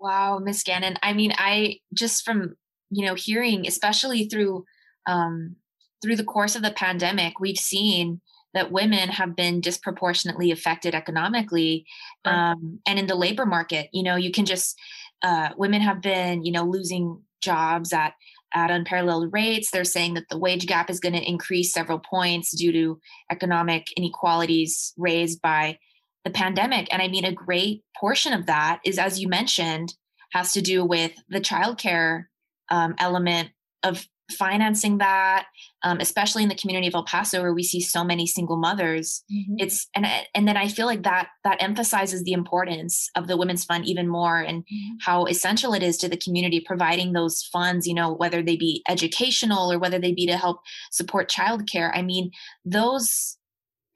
Wow, 0.00 0.38
Miss 0.38 0.62
Gannon. 0.62 0.96
I 1.02 1.12
mean, 1.12 1.34
I 1.36 1.80
just 1.92 2.24
from 2.24 2.56
you 2.90 3.04
know 3.04 3.14
hearing, 3.14 3.66
especially 3.66 4.24
through 4.24 4.64
um, 5.06 5.56
through 6.02 6.16
the 6.16 6.24
course 6.24 6.56
of 6.56 6.62
the 6.62 6.70
pandemic, 6.70 7.40
we've 7.40 7.58
seen 7.58 8.20
that 8.54 8.72
women 8.72 9.08
have 9.10 9.36
been 9.36 9.60
disproportionately 9.60 10.50
affected 10.50 10.94
economically 10.94 11.86
um, 12.24 12.80
and 12.86 12.98
in 12.98 13.06
the 13.06 13.14
labor 13.14 13.46
market. 13.46 13.88
You 13.92 14.02
know, 14.02 14.16
you 14.16 14.30
can 14.30 14.46
just 14.46 14.78
uh, 15.22 15.50
women 15.56 15.80
have 15.80 16.00
been 16.00 16.44
you 16.44 16.52
know 16.52 16.64
losing 16.64 17.22
jobs 17.40 17.92
at 17.92 18.14
at 18.54 18.70
unparalleled 18.70 19.32
rates. 19.32 19.70
They're 19.70 19.84
saying 19.84 20.14
that 20.14 20.28
the 20.30 20.38
wage 20.38 20.66
gap 20.66 20.88
is 20.88 21.00
going 21.00 21.14
to 21.14 21.28
increase 21.28 21.72
several 21.72 21.98
points 21.98 22.56
due 22.56 22.72
to 22.72 23.00
economic 23.30 23.92
inequalities 23.96 24.94
raised 24.96 25.42
by 25.42 25.78
the 26.24 26.30
pandemic. 26.30 26.88
And 26.92 27.02
I 27.02 27.08
mean, 27.08 27.24
a 27.24 27.32
great 27.32 27.82
portion 27.98 28.32
of 28.32 28.46
that 28.46 28.80
is, 28.84 28.98
as 28.98 29.20
you 29.20 29.28
mentioned, 29.28 29.94
has 30.32 30.52
to 30.52 30.62
do 30.62 30.84
with 30.84 31.12
the 31.28 31.40
childcare 31.40 32.24
um, 32.70 32.94
element 32.98 33.50
of 33.82 34.06
financing 34.30 34.98
that, 34.98 35.46
um, 35.82 36.00
especially 36.00 36.42
in 36.42 36.48
the 36.48 36.54
community 36.54 36.86
of 36.86 36.94
El 36.94 37.04
Paso 37.04 37.40
where 37.40 37.54
we 37.54 37.62
see 37.62 37.80
so 37.80 38.04
many 38.04 38.26
single 38.26 38.56
mothers. 38.56 39.22
Mm-hmm. 39.32 39.54
It's 39.58 39.88
and 39.94 40.06
and 40.34 40.46
then 40.46 40.56
I 40.56 40.68
feel 40.68 40.86
like 40.86 41.02
that 41.04 41.28
that 41.44 41.62
emphasizes 41.62 42.24
the 42.24 42.32
importance 42.32 43.08
of 43.16 43.26
the 43.26 43.36
Women's 43.36 43.64
Fund 43.64 43.86
even 43.86 44.08
more 44.08 44.40
and 44.40 44.62
mm-hmm. 44.62 44.96
how 45.00 45.26
essential 45.26 45.72
it 45.72 45.82
is 45.82 45.96
to 45.98 46.08
the 46.08 46.16
community 46.16 46.60
providing 46.60 47.12
those 47.12 47.42
funds. 47.52 47.86
You 47.86 47.94
know, 47.94 48.12
whether 48.12 48.42
they 48.42 48.56
be 48.56 48.82
educational 48.88 49.72
or 49.72 49.78
whether 49.78 49.98
they 49.98 50.12
be 50.12 50.26
to 50.26 50.36
help 50.36 50.60
support 50.90 51.30
childcare. 51.30 51.90
I 51.94 52.02
mean, 52.02 52.30
those 52.64 53.38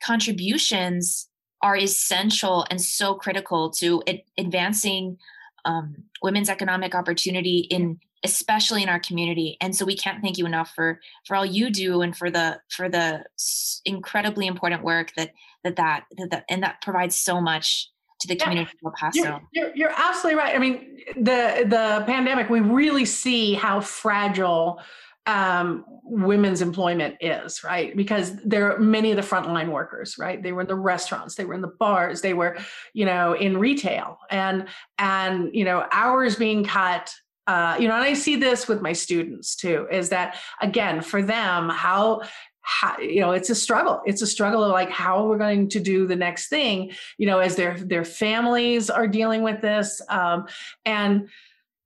contributions 0.03 1.29
are 1.63 1.77
essential 1.77 2.67
and 2.71 2.81
so 2.81 3.15
critical 3.15 3.71
to 3.71 4.03
it, 4.07 4.25
advancing 4.37 5.17
um, 5.65 5.95
women's 6.23 6.49
economic 6.49 6.95
opportunity 6.95 7.67
in 7.71 8.01
especially 8.25 8.83
in 8.83 8.89
our 8.89 9.01
community 9.01 9.57
and 9.61 9.75
so 9.75 9.85
we 9.85 9.97
can't 9.97 10.23
thank 10.23 10.39
you 10.39 10.47
enough 10.47 10.73
for 10.75 11.01
for 11.27 11.37
all 11.37 11.47
you 11.47 11.71
do 11.71 12.03
and 12.03 12.17
for 12.17 12.31
the 12.31 12.61
for 12.69 12.89
the 12.89 13.25
incredibly 13.85 14.47
important 14.47 14.83
work 14.83 15.13
that 15.17 15.33
that 15.65 15.77
that, 15.77 16.05
that, 16.17 16.31
that 16.31 16.45
and 16.49 16.63
that 16.63 16.81
provides 16.83 17.17
so 17.17 17.41
much 17.41 17.89
to 18.23 18.29
the 18.29 18.37
community 18.37 18.71
yeah, 18.83 18.89
of 18.89 18.93
El 18.93 18.99
Paso. 18.99 19.19
You're, 19.21 19.41
you're, 19.53 19.77
you're, 19.77 19.93
absolutely 19.97 20.39
right. 20.39 20.55
I 20.55 20.59
mean, 20.59 20.99
the 21.17 21.67
the 21.67 22.05
pandemic, 22.07 22.49
we 22.49 22.61
really 22.61 23.05
see 23.05 23.55
how 23.55 23.81
fragile 23.81 24.81
um, 25.27 25.85
women's 26.05 26.63
employment 26.63 27.17
is, 27.21 27.63
right? 27.63 27.97
Because 27.97 28.37
there 28.43 28.73
are 28.73 28.79
many 28.79 29.13
of 29.13 29.17
the 29.17 29.23
frontline 29.23 29.71
workers, 29.71 30.19
right? 30.19 30.43
They 30.43 30.53
were 30.53 30.63
in 30.63 30.67
the 30.67 30.75
restaurants, 30.75 31.37
they 31.37 31.45
were 31.45 31.55
in 31.55 31.61
the 31.61 31.73
bars, 31.79 32.23
they 32.23 32.35
were, 32.35 32.57
you 32.93 33.05
know, 33.05 33.35
in 33.35 33.59
retail, 33.59 34.19
and 34.31 34.67
and 34.99 35.51
you 35.53 35.65
know, 35.65 35.87
hours 35.93 36.37
being 36.37 36.65
cut. 36.65 37.13
Uh, 37.47 37.77
you 37.79 37.89
know, 37.89 37.95
and 37.95 38.05
I 38.05 38.15
see 38.15 38.37
this 38.37 38.69
with 38.69 38.83
my 38.83 38.93
students 38.93 39.57
too. 39.57 39.87
Is 39.91 40.11
that 40.11 40.39
again 40.61 41.01
for 41.03 41.23
them 41.23 41.69
how 41.69 42.23
how, 42.65 42.97
you 42.99 43.21
know 43.21 43.33
it's 43.33 43.51
a 43.51 43.57
struggle 43.57 44.01
it's 44.07 44.23
a 44.23 44.27
struggle 44.27 44.63
of 44.63 44.71
like 44.71 44.89
how 44.89 45.27
we're 45.27 45.37
going 45.37 45.69
to 45.69 45.81
do 45.81 46.07
the 46.07 46.15
next 46.15 46.47
thing 46.47 46.93
you 47.19 47.27
know 47.27 47.41
as 47.41 47.57
their 47.57 47.77
their 47.77 48.05
families 48.05 48.89
are 48.89 49.09
dealing 49.09 49.43
with 49.43 49.61
this 49.61 50.01
um, 50.09 50.47
and 50.85 51.29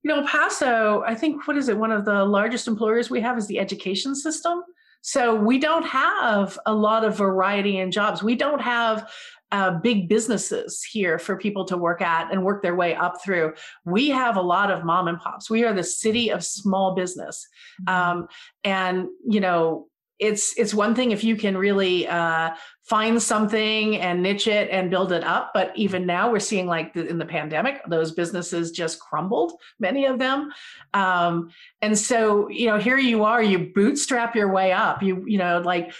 you 0.07 0.15
know, 0.15 0.25
Paso, 0.25 1.03
I 1.05 1.17
think, 1.17 1.49
what 1.49 1.57
is 1.57 1.69
it? 1.69 1.77
One 1.77 1.91
of 1.91 2.05
the 2.05 2.25
largest 2.25 2.69
employers 2.69 3.11
we 3.11 3.21
have 3.23 3.37
is 3.37 3.49
the 3.49 3.59
education 3.59 4.15
system. 4.15 4.63
So 5.01 5.35
we 5.35 5.59
don't 5.59 5.85
have 5.85 6.57
a 6.65 6.73
lot 6.73 7.05
of 7.05 7.17
variety 7.17 7.79
in 7.79 7.91
jobs. 7.91 8.23
We 8.23 8.37
don't 8.37 8.61
have 8.61 9.11
uh, 9.53 9.79
big 9.79 10.09
businesses 10.09 10.83
here 10.83 11.19
for 11.19 11.37
people 11.37 11.65
to 11.67 11.77
work 11.77 12.03
at 12.03 12.33
and 12.33 12.45
work 12.45 12.63
their 12.63 12.75
way 12.75 12.95
up 12.95 13.23
through. 13.25 13.55
We 13.85 14.09
have 14.11 14.37
a 14.37 14.43
lot 14.43 14.71
of 14.71 14.85
mom 14.85 15.09
and 15.09 15.19
pops. 15.19 15.49
We 15.49 15.65
are 15.65 15.73
the 15.73 15.85
city 15.85 16.31
of 16.31 16.45
small 16.45 16.95
business. 16.95 17.47
Mm-hmm. 17.83 18.19
Um, 18.19 18.29
and, 18.65 19.07
you 19.29 19.41
know, 19.41 19.89
it's 20.19 20.59
it's 20.59 20.73
one 20.73 20.95
thing 20.95 21.11
if 21.11 21.23
you 21.23 21.37
can 21.37 21.57
really 21.57 22.09
uh, 22.09 22.51
find 22.85 23.21
something 23.23 23.97
and 23.99 24.23
niche 24.23 24.47
it 24.47 24.71
and 24.71 24.91
build 24.91 25.13
it 25.13 25.23
up 25.23 25.51
but 25.53 25.73
even 25.77 26.07
now 26.07 26.31
we're 26.31 26.41
seeing 26.41 26.67
like 26.67 26.95
the, 26.95 27.07
in 27.07 27.19
the 27.19 27.25
pandemic 27.25 27.83
those 27.89 28.13
businesses 28.13 28.71
just 28.71 28.99
crumbled 28.99 29.53
many 29.79 30.07
of 30.07 30.19
them 30.19 30.51
um, 30.95 31.51
and 31.83 31.99
so 31.99 32.49
you 32.49 32.67
know 32.67 32.79
here 32.79 32.97
you 32.97 33.25
are 33.25 33.43
you 33.43 33.71
bootstrap 33.75 34.35
your 34.35 34.51
way 34.51 34.73
up 34.73 35.03
you 35.03 35.23
you 35.27 35.37
know 35.37 35.61
like 35.61 35.93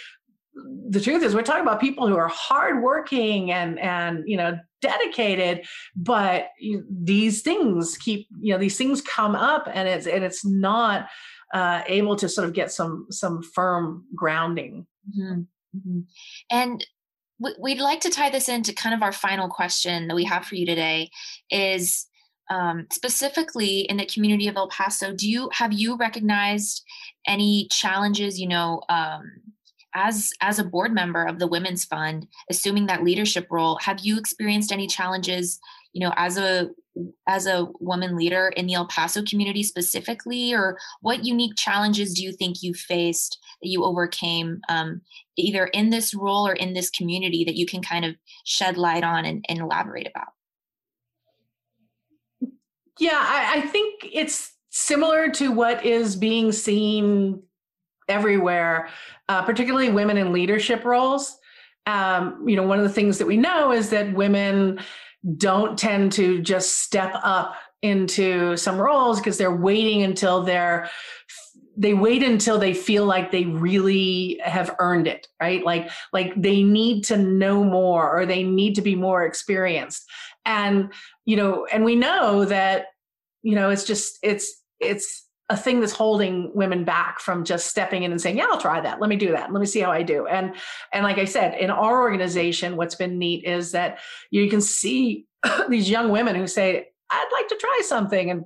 the 0.89 1.01
truth 1.01 1.23
is 1.23 1.35
we're 1.35 1.41
talking 1.41 1.61
about 1.61 1.79
people 1.79 2.07
who 2.07 2.15
are 2.15 2.29
hardworking 2.29 3.51
and 3.51 3.79
and 3.79 4.23
you 4.25 4.37
know 4.37 4.57
dedicated 4.81 5.65
but 5.95 6.49
these 6.89 7.41
things 7.41 7.97
keep 7.97 8.27
you 8.39 8.53
know 8.53 8.59
these 8.59 8.77
things 8.77 9.01
come 9.01 9.35
up 9.35 9.67
and 9.73 9.87
it's 9.87 10.07
and 10.07 10.23
it's 10.23 10.45
not 10.45 11.07
uh, 11.53 11.81
able 11.87 12.15
to 12.15 12.27
sort 12.27 12.47
of 12.47 12.53
get 12.53 12.71
some 12.71 13.07
some 13.09 13.41
firm 13.41 14.05
grounding. 14.15 14.85
Mm-hmm. 15.17 15.41
Mm-hmm. 15.77 15.99
And 16.51 16.85
we'd 17.59 17.79
like 17.79 18.01
to 18.01 18.09
tie 18.09 18.29
this 18.29 18.49
into 18.49 18.73
kind 18.73 18.95
of 18.95 19.03
our 19.03 19.11
final 19.11 19.47
question 19.47 20.07
that 20.07 20.15
we 20.15 20.23
have 20.23 20.45
for 20.45 20.55
you 20.55 20.65
today 20.65 21.09
is 21.51 22.07
um, 22.49 22.87
specifically 22.91 23.81
in 23.81 23.97
the 23.97 24.05
community 24.05 24.47
of 24.47 24.55
El 24.55 24.69
Paso, 24.69 25.13
do 25.13 25.29
you 25.29 25.49
have 25.53 25.71
you 25.71 25.97
recognized 25.97 26.83
any 27.27 27.67
challenges? 27.69 28.39
You 28.39 28.47
know, 28.47 28.81
um, 28.89 29.23
as 29.93 30.31
as 30.41 30.59
a 30.59 30.63
board 30.63 30.93
member 30.93 31.23
of 31.23 31.39
the 31.39 31.47
Women's 31.47 31.85
Fund, 31.85 32.27
assuming 32.49 32.87
that 32.87 33.03
leadership 33.03 33.47
role, 33.49 33.77
have 33.81 33.99
you 33.99 34.17
experienced 34.17 34.71
any 34.71 34.87
challenges? 34.87 35.59
You 35.93 36.01
know, 36.01 36.13
as 36.15 36.37
a 36.37 36.69
as 37.27 37.45
a 37.45 37.67
woman 37.79 38.15
leader 38.15 38.49
in 38.55 38.67
the 38.67 38.73
El 38.73 38.87
Paso 38.87 39.23
community 39.23 39.63
specifically, 39.63 40.53
or 40.53 40.77
what 41.01 41.25
unique 41.25 41.55
challenges 41.55 42.13
do 42.13 42.23
you 42.23 42.31
think 42.31 42.61
you 42.61 42.73
faced 42.73 43.39
that 43.61 43.69
you 43.69 43.83
overcame 43.83 44.61
um, 44.69 45.01
either 45.37 45.65
in 45.67 45.89
this 45.89 46.13
role 46.13 46.47
or 46.47 46.53
in 46.53 46.73
this 46.73 46.89
community 46.89 47.43
that 47.43 47.55
you 47.55 47.65
can 47.65 47.81
kind 47.81 48.05
of 48.05 48.15
shed 48.45 48.77
light 48.77 49.03
on 49.03 49.25
and, 49.25 49.45
and 49.47 49.59
elaborate 49.59 50.07
about? 50.07 50.29
Yeah, 52.99 53.11
I, 53.13 53.57
I 53.57 53.61
think 53.61 54.09
it's 54.11 54.53
similar 54.69 55.29
to 55.29 55.51
what 55.51 55.85
is 55.85 56.15
being 56.15 56.51
seen 56.51 57.43
everywhere, 58.07 58.89
uh, 59.29 59.43
particularly 59.43 59.89
women 59.89 60.17
in 60.17 60.33
leadership 60.33 60.85
roles. 60.85 61.37
Um, 61.85 62.43
you 62.47 62.55
know, 62.55 62.63
one 62.63 62.79
of 62.79 62.83
the 62.83 62.93
things 62.93 63.17
that 63.17 63.27
we 63.27 63.37
know 63.37 63.71
is 63.71 63.89
that 63.91 64.13
women 64.13 64.79
don't 65.37 65.77
tend 65.77 66.11
to 66.13 66.41
just 66.41 66.81
step 66.81 67.13
up 67.23 67.55
into 67.81 68.57
some 68.57 68.77
roles 68.77 69.19
because 69.19 69.37
they're 69.37 69.55
waiting 69.55 70.03
until 70.03 70.43
they're 70.43 70.89
they 71.79 71.93
wait 71.93 72.23
until 72.23 72.57
they 72.57 72.73
feel 72.73 73.05
like 73.05 73.31
they 73.31 73.45
really 73.45 74.39
have 74.43 74.75
earned 74.79 75.05
it 75.05 75.27
right 75.39 75.63
like 75.63 75.89
like 76.11 76.33
they 76.35 76.63
need 76.63 77.03
to 77.03 77.17
know 77.17 77.63
more 77.63 78.17
or 78.17 78.25
they 78.25 78.41
need 78.41 78.73
to 78.73 78.81
be 78.81 78.95
more 78.95 79.23
experienced 79.23 80.09
and 80.43 80.91
you 81.25 81.35
know 81.35 81.67
and 81.71 81.85
we 81.85 81.95
know 81.95 82.45
that 82.45 82.87
you 83.43 83.53
know 83.53 83.69
it's 83.69 83.83
just 83.83 84.17
it's 84.23 84.63
it's 84.79 85.26
a 85.49 85.55
thing 85.55 85.79
that's 85.79 85.93
holding 85.93 86.51
women 86.53 86.83
back 86.83 87.19
from 87.19 87.45
just 87.45 87.67
stepping 87.67 88.03
in 88.03 88.11
and 88.11 88.21
saying, 88.21 88.37
"Yeah, 88.37 88.47
I'll 88.51 88.59
try 88.59 88.81
that. 88.81 88.99
Let 88.99 89.09
me 89.09 89.15
do 89.15 89.31
that. 89.31 89.51
Let 89.51 89.59
me 89.59 89.65
see 89.65 89.79
how 89.79 89.91
I 89.91 90.03
do." 90.03 90.27
And 90.27 90.55
and 90.91 91.03
like 91.03 91.17
I 91.17 91.25
said, 91.25 91.57
in 91.57 91.69
our 91.69 92.01
organization, 92.01 92.75
what's 92.75 92.95
been 92.95 93.17
neat 93.17 93.45
is 93.45 93.71
that 93.71 93.99
you 94.29 94.49
can 94.49 94.61
see 94.61 95.25
these 95.69 95.89
young 95.89 96.09
women 96.09 96.35
who 96.35 96.47
say, 96.47 96.87
"I'd 97.09 97.29
like 97.31 97.47
to 97.49 97.55
try 97.55 97.81
something," 97.83 98.29
and 98.29 98.45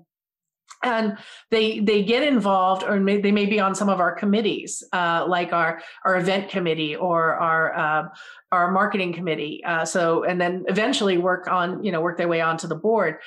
and 0.83 1.17
they 1.49 1.79
they 1.79 2.03
get 2.03 2.23
involved 2.23 2.83
or 2.83 2.99
may, 2.99 3.19
they 3.19 3.31
may 3.31 3.45
be 3.45 3.59
on 3.59 3.75
some 3.75 3.89
of 3.89 3.99
our 3.99 4.13
committees 4.13 4.83
uh, 4.93 5.25
like 5.27 5.53
our 5.53 5.81
our 6.05 6.17
event 6.17 6.49
committee 6.49 6.95
or 6.95 7.35
our 7.35 7.77
uh, 7.77 8.07
our 8.51 8.71
marketing 8.71 9.13
committee 9.13 9.63
uh, 9.65 9.85
so 9.85 10.23
and 10.23 10.39
then 10.39 10.63
eventually 10.67 11.17
work 11.17 11.47
on 11.47 11.83
you 11.83 11.91
know 11.91 12.01
work 12.01 12.17
their 12.17 12.27
way 12.27 12.41
onto 12.41 12.67
the 12.67 12.75
board 12.75 13.17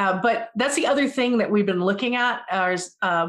uh, 0.00 0.18
but 0.22 0.48
that's 0.56 0.76
the 0.76 0.86
other 0.86 1.06
thing 1.06 1.36
that 1.36 1.50
we've 1.50 1.66
been 1.66 1.84
looking 1.84 2.16
at 2.16 2.40
is 2.72 2.96
uh, 3.02 3.28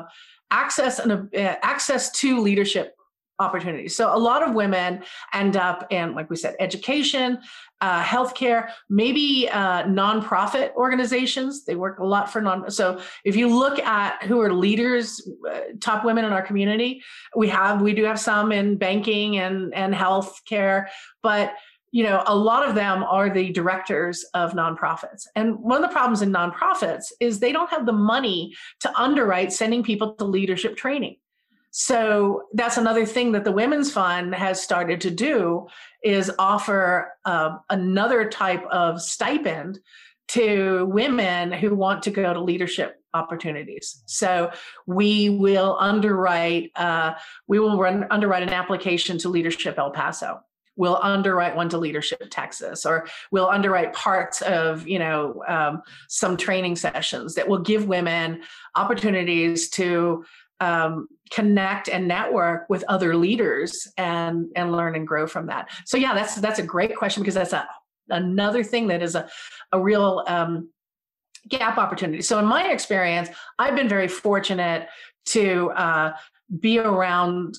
access 0.52 1.00
and 1.00 1.12
uh, 1.12 1.56
access 1.62 2.10
to 2.12 2.40
leadership 2.40 2.96
opportunities. 3.40 3.94
So 3.94 4.16
a 4.16 4.18
lot 4.18 4.42
of 4.42 4.56
women 4.56 5.04
end 5.34 5.58
up 5.58 5.88
in, 5.90 6.16
like 6.16 6.30
we 6.30 6.38
said, 6.38 6.56
education, 6.62 7.40
uh, 7.82 8.02
healthcare, 8.02 8.70
maybe 8.90 9.50
uh, 9.52 9.84
nonprofit 9.84 10.74
organizations. 10.76 11.66
They 11.66 11.76
work 11.76 12.00
a 12.00 12.06
lot 12.06 12.32
for 12.32 12.40
non. 12.40 12.72
So 12.72 13.02
if 13.26 13.36
you 13.36 13.54
look 13.54 13.78
at 13.80 14.24
who 14.24 14.40
are 14.40 14.54
leaders, 14.54 15.28
uh, 15.52 15.60
top 15.82 16.06
women 16.06 16.24
in 16.24 16.32
our 16.32 16.44
community, 16.44 17.04
we 17.36 17.50
have 17.50 17.82
we 17.82 17.94
do 17.94 18.06
have 18.06 18.20
some 18.20 18.54
in 18.54 18.78
banking 18.78 19.40
and 19.40 19.74
and 19.74 19.94
healthcare, 19.94 20.86
but 21.22 21.54
you 21.92 22.04
know, 22.04 22.24
a 22.26 22.36
lot 22.36 22.68
of 22.68 22.74
them 22.74 23.04
are 23.04 23.30
the 23.30 23.52
directors 23.52 24.24
of 24.34 24.54
nonprofits. 24.54 25.28
And 25.36 25.60
one 25.60 25.84
of 25.84 25.90
the 25.90 25.94
problems 25.94 26.22
in 26.22 26.32
nonprofits 26.32 27.12
is 27.20 27.40
they 27.40 27.52
don't 27.52 27.70
have 27.70 27.86
the 27.86 27.94
money 27.94 28.56
to 28.80 29.00
underwrite 29.00 29.52
sending 29.52 29.84
people 29.84 30.14
to 30.16 30.24
leadership 30.24 30.78
training. 30.78 31.18
So 31.72 32.44
that's 32.54 32.78
another 32.78 33.06
thing 33.06 33.32
that 33.34 33.44
the 33.44 33.52
Women's 33.52 33.92
Fund 33.92 34.36
has 34.36 34.62
started 34.62 35.00
to 35.02 35.12
do 35.12 35.68
is 36.04 36.32
offer 36.38 37.14
uh, 37.26 37.58
another 37.70 38.30
type 38.30 38.66
of 38.66 39.02
stipend 39.02 39.80
to 40.30 40.86
women 40.86 41.52
who 41.52 41.76
want 41.76 42.04
to 42.04 42.12
go 42.12 42.34
to 42.34 42.42
leadership 42.42 43.02
opportunities. 43.14 44.04
So 44.06 44.52
we 44.86 45.30
will 45.30 45.78
underwrite, 45.80 46.72
uh, 46.76 47.16
we 47.48 47.60
will 47.60 47.78
run 47.78 48.06
underwrite 48.10 48.44
an 48.44 48.50
application 48.50 49.18
to 49.20 49.30
Leadership 49.30 49.78
El 49.78 49.92
Paso 49.92 50.42
we'll 50.76 51.00
underwrite 51.02 51.56
one 51.56 51.70
to 51.70 51.78
leadership 51.78 52.24
texas 52.30 52.86
or 52.86 53.08
we'll 53.32 53.50
underwrite 53.50 53.94
parts 53.94 54.42
of 54.42 54.88
you 54.88 55.00
know 55.00 55.44
um, 55.48 55.82
some 56.08 56.38
training 56.38 56.76
sessions 56.76 57.36
that 57.36 57.48
will 57.48 57.60
give 57.60 57.88
women 57.88 58.42
opportunities 58.76 59.70
to 59.70 60.24
um, 60.62 61.08
connect 61.32 61.90
and 61.90 62.08
network 62.08 62.70
with 62.70 62.84
other 62.88 63.16
leaders 63.16 63.88
and 63.98 64.48
and 64.56 64.72
learn 64.72 64.96
and 64.96 65.08
grow 65.08 65.26
from 65.28 65.48
that. 65.48 65.70
So 65.86 65.98
yeah 65.98 66.14
that's 66.14 66.36
that's 66.36 66.60
a 66.60 66.64
great 66.64 66.96
question 66.96 67.24
because 67.24 67.36
that's 67.36 67.54
a 67.54 67.68
another 68.10 68.64
thing 68.64 68.88
that 68.88 69.02
is 69.02 69.16
a, 69.16 69.30
a 69.72 69.82
real 69.82 70.24
um, 70.28 70.70
gap 71.50 71.78
opportunity. 71.78 72.22
So 72.22 72.38
in 72.40 72.46
my 72.46 72.72
experience 72.72 73.30
i've 73.58 73.76
been 73.76 73.90
very 73.90 74.08
fortunate 74.08 74.88
to 75.26 75.72
uh, 75.72 76.14
be 76.60 76.80
around 76.80 77.58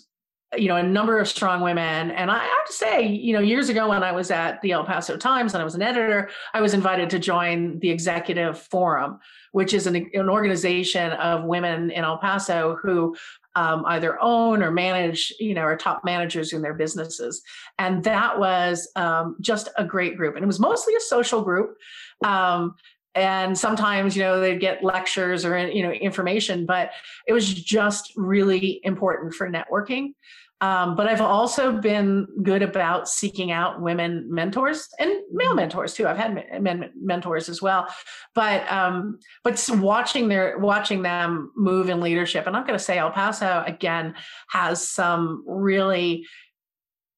you 0.56 0.68
know 0.68 0.76
a 0.76 0.82
number 0.82 1.18
of 1.18 1.28
strong 1.28 1.60
women. 1.60 2.10
And 2.10 2.30
i 2.30 2.38
have 2.38 2.66
to 2.66 2.72
say 2.72 3.06
you 3.06 3.32
know 3.32 3.40
years 3.40 3.68
ago 3.68 3.88
when 3.88 4.02
i 4.02 4.12
was 4.12 4.30
at 4.30 4.60
the 4.62 4.72
el 4.72 4.84
paso 4.84 5.16
times 5.16 5.54
and 5.54 5.60
i 5.60 5.64
was 5.64 5.74
an 5.74 5.82
editor 5.82 6.30
i 6.54 6.60
was 6.60 6.74
invited 6.74 7.10
to 7.10 7.18
join 7.18 7.78
the 7.80 7.90
executive 7.90 8.58
forum 8.58 9.18
which 9.52 9.74
is 9.74 9.86
an, 9.86 10.10
an 10.14 10.28
organization 10.28 11.12
of 11.12 11.44
women 11.44 11.90
in 11.90 12.04
el 12.04 12.18
paso 12.18 12.76
who 12.82 13.14
um, 13.54 13.84
either 13.86 14.18
own 14.20 14.62
or 14.62 14.70
manage 14.70 15.32
you 15.38 15.54
know 15.54 15.62
are 15.62 15.76
top 15.76 16.04
managers 16.04 16.52
in 16.52 16.62
their 16.62 16.74
businesses. 16.74 17.42
And 17.78 18.02
that 18.04 18.38
was 18.38 18.90
um, 18.96 19.36
just 19.40 19.68
a 19.76 19.84
great 19.84 20.16
group. 20.16 20.36
And 20.36 20.42
it 20.42 20.46
was 20.46 20.60
mostly 20.60 20.94
a 20.94 21.00
social 21.00 21.42
group. 21.42 21.76
Um, 22.24 22.76
and 23.14 23.58
sometimes 23.58 24.16
you 24.16 24.22
know 24.22 24.40
they'd 24.40 24.60
get 24.60 24.82
lectures 24.82 25.44
or 25.44 25.58
you 25.68 25.82
know 25.82 25.92
information 25.92 26.64
but 26.64 26.92
it 27.26 27.34
was 27.34 27.52
just 27.52 28.10
really 28.16 28.80
important 28.84 29.34
for 29.34 29.50
networking 29.50 30.14
Um, 30.62 30.94
but 30.94 31.08
I've 31.08 31.20
also 31.20 31.72
been 31.72 32.28
good 32.44 32.62
about 32.62 33.08
seeking 33.08 33.50
out 33.50 33.82
women 33.82 34.32
mentors 34.32 34.88
and 35.00 35.10
male 35.32 35.56
mentors 35.56 35.92
too. 35.92 36.06
I've 36.06 36.16
had 36.16 36.62
men 36.62 36.92
mentors 36.94 37.48
as 37.48 37.60
well, 37.60 37.88
but 38.32 38.70
um, 38.70 39.18
but 39.42 39.68
watching 39.74 40.28
their 40.28 40.56
watching 40.58 41.02
them 41.02 41.50
move 41.56 41.88
in 41.88 42.00
leadership. 42.00 42.46
And 42.46 42.56
I'm 42.56 42.64
going 42.64 42.78
to 42.78 42.84
say 42.84 42.96
El 42.96 43.10
Paso 43.10 43.64
again 43.66 44.14
has 44.50 44.88
some 44.88 45.42
really 45.48 46.26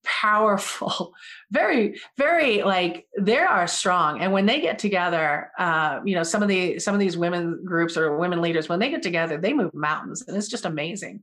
powerful 0.04 1.12
very 1.50 2.00
very 2.16 2.62
like 2.62 3.06
they 3.18 3.38
are 3.38 3.66
strong. 3.66 4.20
And 4.20 4.32
when 4.32 4.46
they 4.46 4.60
get 4.60 4.78
together 4.78 5.50
uh 5.58 6.00
you 6.04 6.14
know 6.14 6.22
some 6.22 6.42
of 6.42 6.48
the 6.48 6.78
some 6.78 6.94
of 6.94 7.00
these 7.00 7.16
women 7.16 7.62
groups 7.64 7.96
or 7.96 8.16
women 8.16 8.40
leaders 8.40 8.68
when 8.68 8.78
they 8.78 8.90
get 8.90 9.02
together 9.02 9.38
they 9.38 9.52
move 9.52 9.74
mountains 9.74 10.22
and 10.26 10.36
it's 10.36 10.48
just 10.48 10.64
amazing. 10.64 11.22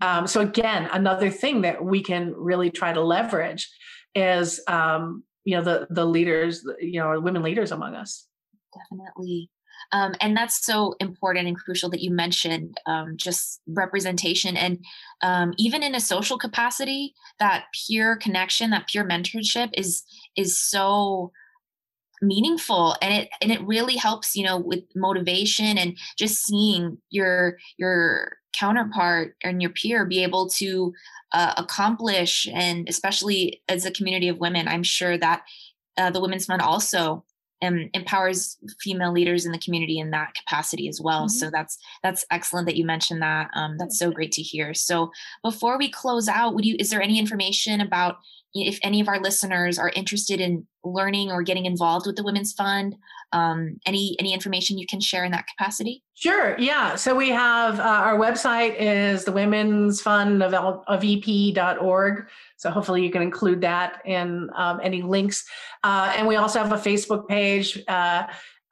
Um 0.00 0.26
so 0.26 0.40
again 0.40 0.88
another 0.92 1.30
thing 1.30 1.62
that 1.62 1.84
we 1.84 2.02
can 2.02 2.34
really 2.36 2.70
try 2.70 2.92
to 2.92 3.02
leverage 3.02 3.70
is 4.14 4.60
um 4.68 5.24
you 5.44 5.56
know 5.56 5.62
the 5.62 5.86
the 5.90 6.04
leaders 6.04 6.66
you 6.80 7.00
know 7.00 7.20
women 7.20 7.42
leaders 7.42 7.72
among 7.72 7.94
us. 7.94 8.26
Definitely 8.74 9.50
um, 9.92 10.14
and 10.20 10.36
that's 10.36 10.64
so 10.64 10.94
important 11.00 11.46
and 11.46 11.58
crucial 11.58 11.90
that 11.90 12.02
you 12.02 12.10
mentioned 12.10 12.78
um, 12.86 13.16
just 13.16 13.60
representation 13.66 14.56
and 14.56 14.78
um, 15.22 15.52
even 15.58 15.82
in 15.82 15.94
a 15.94 16.00
social 16.00 16.38
capacity 16.38 17.14
that 17.38 17.66
peer 17.74 18.16
connection 18.16 18.70
that 18.70 18.88
peer 18.88 19.06
mentorship 19.06 19.70
is 19.74 20.04
is 20.36 20.58
so 20.58 21.30
meaningful 22.22 22.96
and 23.02 23.12
it 23.12 23.28
and 23.42 23.50
it 23.50 23.60
really 23.62 23.96
helps 23.96 24.36
you 24.36 24.44
know 24.44 24.56
with 24.56 24.84
motivation 24.94 25.76
and 25.76 25.98
just 26.16 26.44
seeing 26.44 26.96
your 27.10 27.58
your 27.76 28.36
counterpart 28.54 29.34
and 29.42 29.60
your 29.60 29.72
peer 29.72 30.06
be 30.06 30.22
able 30.22 30.48
to 30.48 30.92
uh, 31.32 31.54
accomplish 31.56 32.46
and 32.52 32.88
especially 32.88 33.62
as 33.68 33.84
a 33.84 33.90
community 33.90 34.28
of 34.28 34.38
women 34.38 34.68
i'm 34.68 34.84
sure 34.84 35.18
that 35.18 35.42
uh, 35.98 36.10
the 36.10 36.20
women's 36.20 36.46
fund 36.46 36.62
also 36.62 37.24
um, 37.62 37.88
empowers 37.94 38.58
female 38.80 39.12
leaders 39.12 39.46
in 39.46 39.52
the 39.52 39.58
community 39.58 39.98
in 39.98 40.10
that 40.10 40.34
capacity 40.34 40.88
as 40.88 41.00
well. 41.00 41.22
Mm-hmm. 41.22 41.38
So 41.38 41.50
that's 41.50 41.78
that's 42.02 42.24
excellent 42.30 42.66
that 42.66 42.76
you 42.76 42.84
mentioned 42.84 43.22
that. 43.22 43.50
Um, 43.54 43.78
that's 43.78 43.98
so 43.98 44.10
great 44.10 44.32
to 44.32 44.42
hear. 44.42 44.74
So 44.74 45.10
before 45.42 45.78
we 45.78 45.90
close 45.90 46.28
out, 46.28 46.54
would 46.54 46.64
you 46.64 46.76
is 46.78 46.90
there 46.90 47.02
any 47.02 47.18
information 47.18 47.80
about 47.80 48.16
if 48.54 48.78
any 48.82 49.00
of 49.00 49.08
our 49.08 49.20
listeners 49.20 49.78
are 49.78 49.90
interested 49.90 50.40
in 50.40 50.66
learning 50.84 51.30
or 51.30 51.42
getting 51.42 51.64
involved 51.64 52.06
with 52.06 52.16
the 52.16 52.24
Women's 52.24 52.52
Fund? 52.52 52.96
Um, 53.32 53.80
any 53.86 54.14
any 54.18 54.34
information 54.34 54.76
you 54.76 54.86
can 54.86 55.00
share 55.00 55.24
in 55.24 55.32
that 55.32 55.46
capacity? 55.46 56.02
Sure. 56.14 56.58
Yeah. 56.58 56.96
So 56.96 57.14
we 57.14 57.30
have 57.30 57.80
uh, 57.80 57.82
our 57.82 58.18
website 58.18 58.76
is 58.78 59.24
the 59.24 59.32
Women's 59.32 60.02
Fund 60.02 60.42
of, 60.42 60.52
of 60.54 61.02
EP.org. 61.02 62.26
So 62.56 62.70
hopefully 62.70 63.02
you 63.02 63.10
can 63.10 63.22
include 63.22 63.62
that 63.62 64.02
in 64.04 64.50
um, 64.54 64.80
any 64.82 65.02
links. 65.02 65.44
Uh, 65.82 66.12
and 66.16 66.28
we 66.28 66.36
also 66.36 66.58
have 66.58 66.72
a 66.72 66.76
Facebook 66.76 67.26
page 67.26 67.82
uh, 67.88 68.24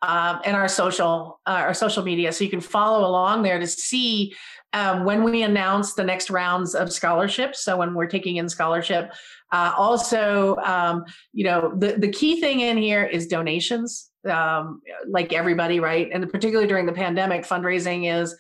uh, 0.03 0.39
and 0.45 0.57
our 0.57 0.69
social 0.69 1.41
uh, 1.47 1.63
our 1.67 1.75
social 1.75 2.03
media, 2.03 2.33
so 2.33 2.45
you 2.45 2.51
can 2.51 2.61
follow 2.61 3.07
along 3.07 3.43
there 3.43 3.59
to 3.59 3.67
see 3.67 4.35
um, 4.73 5.05
when 5.05 5.23
we 5.23 5.43
announce 5.43 5.95
the 5.95 6.05
next 6.05 6.31
rounds 6.31 6.75
of 6.75 6.93
scholarships. 6.93 7.65
So 7.65 7.77
when 7.77 7.95
we're 7.95 8.07
taking 8.07 8.37
in 8.37 8.49
scholarship, 8.49 9.13
uh, 9.53 9.73
also 9.77 10.57
um, 10.57 11.05
you 11.33 11.45
know 11.45 11.73
the 11.77 11.95
the 11.99 12.11
key 12.11 12.41
thing 12.41 12.61
in 12.61 12.77
here 12.77 13.05
is 13.05 13.27
donations. 13.27 14.07
Um, 14.31 14.83
like 15.09 15.33
everybody, 15.33 15.81
right? 15.81 16.11
And 16.13 16.31
particularly 16.31 16.69
during 16.69 16.85
the 16.85 16.93
pandemic, 16.93 17.47
fundraising 17.47 18.13
is 18.21 18.37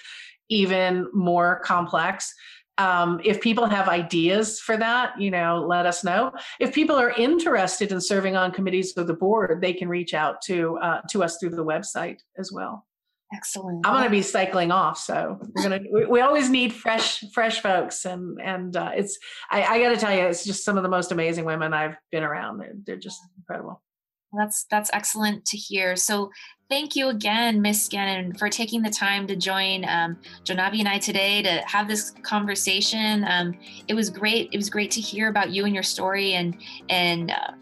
even 0.50 1.08
more 1.14 1.60
complex. 1.64 2.34
Um, 2.76 3.20
if 3.24 3.40
people 3.40 3.66
have 3.66 3.88
ideas 3.88 4.60
for 4.60 4.76
that, 4.76 5.18
you 5.20 5.30
know, 5.30 5.64
let 5.66 5.86
us 5.86 6.02
know. 6.02 6.32
If 6.58 6.74
people 6.74 6.96
are 6.96 7.10
interested 7.10 7.92
in 7.92 8.00
serving 8.00 8.36
on 8.36 8.52
committees 8.52 8.96
of 8.96 9.06
the 9.06 9.14
board, 9.14 9.60
they 9.60 9.72
can 9.72 9.88
reach 9.88 10.14
out 10.14 10.40
to 10.42 10.78
uh, 10.78 11.00
to 11.10 11.22
us 11.22 11.36
through 11.38 11.50
the 11.50 11.64
website 11.64 12.20
as 12.38 12.50
well. 12.52 12.86
Excellent. 13.32 13.86
I'm 13.86 13.94
going 13.94 14.04
to 14.04 14.10
be 14.10 14.22
cycling 14.22 14.72
off, 14.72 14.98
so 14.98 15.38
we're 15.54 15.68
going 15.68 15.84
to. 15.84 15.88
We, 15.92 16.06
we, 16.06 16.20
always 16.20 16.50
need 16.50 16.72
fresh, 16.72 17.22
fresh 17.32 17.60
folks, 17.60 18.04
and 18.04 18.40
and 18.40 18.76
uh, 18.76 18.90
it's. 18.94 19.18
I, 19.50 19.62
I 19.62 19.80
got 19.80 19.90
to 19.90 19.96
tell 19.96 20.12
you, 20.12 20.22
it's 20.22 20.44
just 20.44 20.64
some 20.64 20.76
of 20.76 20.82
the 20.82 20.88
most 20.88 21.12
amazing 21.12 21.44
women 21.44 21.72
I've 21.72 21.96
been 22.10 22.24
around. 22.24 22.58
They're, 22.58 22.74
they're 22.84 22.96
just 22.96 23.20
incredible. 23.38 23.82
That's 24.32 24.64
that's 24.70 24.90
excellent 24.92 25.44
to 25.46 25.56
hear. 25.56 25.94
So 25.94 26.30
thank 26.68 26.96
you 26.96 27.08
again, 27.08 27.60
Miss 27.60 27.88
Gannon, 27.88 28.34
for 28.34 28.48
taking 28.48 28.82
the 28.82 28.90
time 28.90 29.26
to 29.28 29.36
join 29.36 29.84
um, 29.88 30.18
Jonavie 30.44 30.80
and 30.80 30.88
I 30.88 30.98
today 30.98 31.42
to 31.42 31.62
have 31.66 31.86
this 31.86 32.10
conversation. 32.22 33.24
Um, 33.28 33.56
it 33.86 33.94
was 33.94 34.10
great. 34.10 34.48
It 34.52 34.56
was 34.56 34.70
great 34.70 34.90
to 34.92 35.00
hear 35.00 35.28
about 35.28 35.50
you 35.50 35.66
and 35.66 35.74
your 35.74 35.84
story, 35.84 36.34
and 36.34 36.56
and 36.88 37.30
uh, 37.30 37.52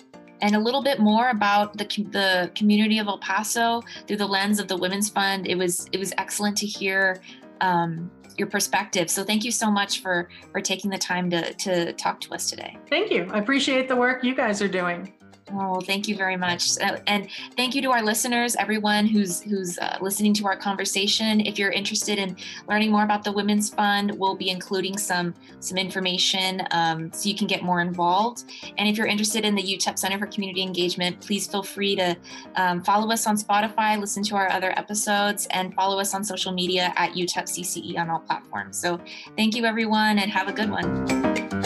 and 0.41 0.55
a 0.55 0.59
little 0.59 0.83
bit 0.83 1.01
more 1.01 1.31
about 1.31 1.77
the 1.77 1.85
the 2.11 2.51
community 2.55 2.99
of 2.99 3.07
El 3.07 3.19
Paso 3.19 3.83
through 4.07 4.17
the 4.17 4.27
lens 4.27 4.59
of 4.59 4.69
the 4.69 4.77
Women's 4.77 5.09
Fund. 5.09 5.47
It 5.47 5.57
was 5.57 5.89
it 5.93 5.99
was 5.99 6.13
excellent 6.19 6.57
to 6.59 6.67
hear. 6.67 7.21
Um, 7.61 8.11
your 8.37 8.47
perspective. 8.47 9.11
So 9.11 9.25
thank 9.25 9.45
you 9.45 9.51
so 9.51 9.69
much 9.69 10.01
for 10.01 10.29
for 10.53 10.61
taking 10.61 10.91
the 10.91 10.99
time 10.99 11.29
to 11.31 11.53
to 11.55 11.93
talk 11.95 12.21
to 12.21 12.35
us 12.35 12.49
today. 12.49 12.79
Thank 12.89 13.11
you. 13.11 13.29
I 13.33 13.39
appreciate 13.39 13.89
the 13.89 13.97
work 13.97 14.23
you 14.23 14.33
guys 14.33 14.63
are 14.63 14.69
doing. 14.69 15.13
Oh, 15.53 15.81
thank 15.81 16.09
you 16.09 16.17
very 16.17 16.37
much, 16.37 16.73
and 17.07 17.29
thank 17.57 17.75
you 17.75 17.83
to 17.83 17.91
our 17.91 18.03
listeners, 18.03 18.55
everyone 18.57 19.07
who's 19.07 19.41
who's 19.41 19.79
uh, 19.79 19.97
listening 20.01 20.35
to 20.35 20.47
our 20.47 20.57
conversation. 20.57 21.41
If 21.41 21.59
you're 21.59 21.71
interested 21.71 22.19
in 22.19 22.37
learning 22.69 22.91
more 22.91 23.05
about 23.05 23.25
the 23.25 23.33
Women's 23.33 23.71
Fund, 23.71 24.13
we'll 24.19 24.35
be 24.35 24.51
including 24.51 24.99
some 24.99 25.35
some 25.61 25.79
information 25.79 26.63
um, 26.71 27.11
so 27.13 27.29
you 27.29 27.35
can 27.35 27.47
get 27.47 27.63
more 27.63 27.81
involved. 27.81 28.45
And 28.77 28.89
if 28.89 28.97
you're 28.97 29.07
interested 29.07 29.45
in 29.45 29.55
the 29.55 29.63
UTEP 29.63 29.99
Center 29.99 30.19
for 30.19 30.27
Community 30.27 30.63
Engagement, 30.63 31.21
please 31.21 31.47
feel 31.47 31.63
free 31.63 31.97
to 31.97 32.17
um, 32.57 32.83
follow 32.83 33.11
us 33.11 33.27
on 33.27 33.37
Spotify, 33.37 33.99
listen 33.99 34.23
to 34.25 34.37
our 34.37 34.51
other 34.51 34.79
episodes, 34.79 35.47
and 35.51 35.75
follow 35.75 35.99
us 35.99 36.15
on 36.15 36.25
social 36.25 36.53
media 36.53 36.93
at 36.97 37.13
UTEP 37.13 37.45
CCE 37.45 37.99
on 37.99 38.11
all 38.11 38.21
platforms. 38.21 38.79
So, 38.79 39.01
thank 39.37 39.57
you, 39.57 39.65
everyone, 39.65 40.19
and 40.19 40.31
have 40.31 40.49
a 40.49 40.53
good 40.53 40.71
one. 40.71 41.58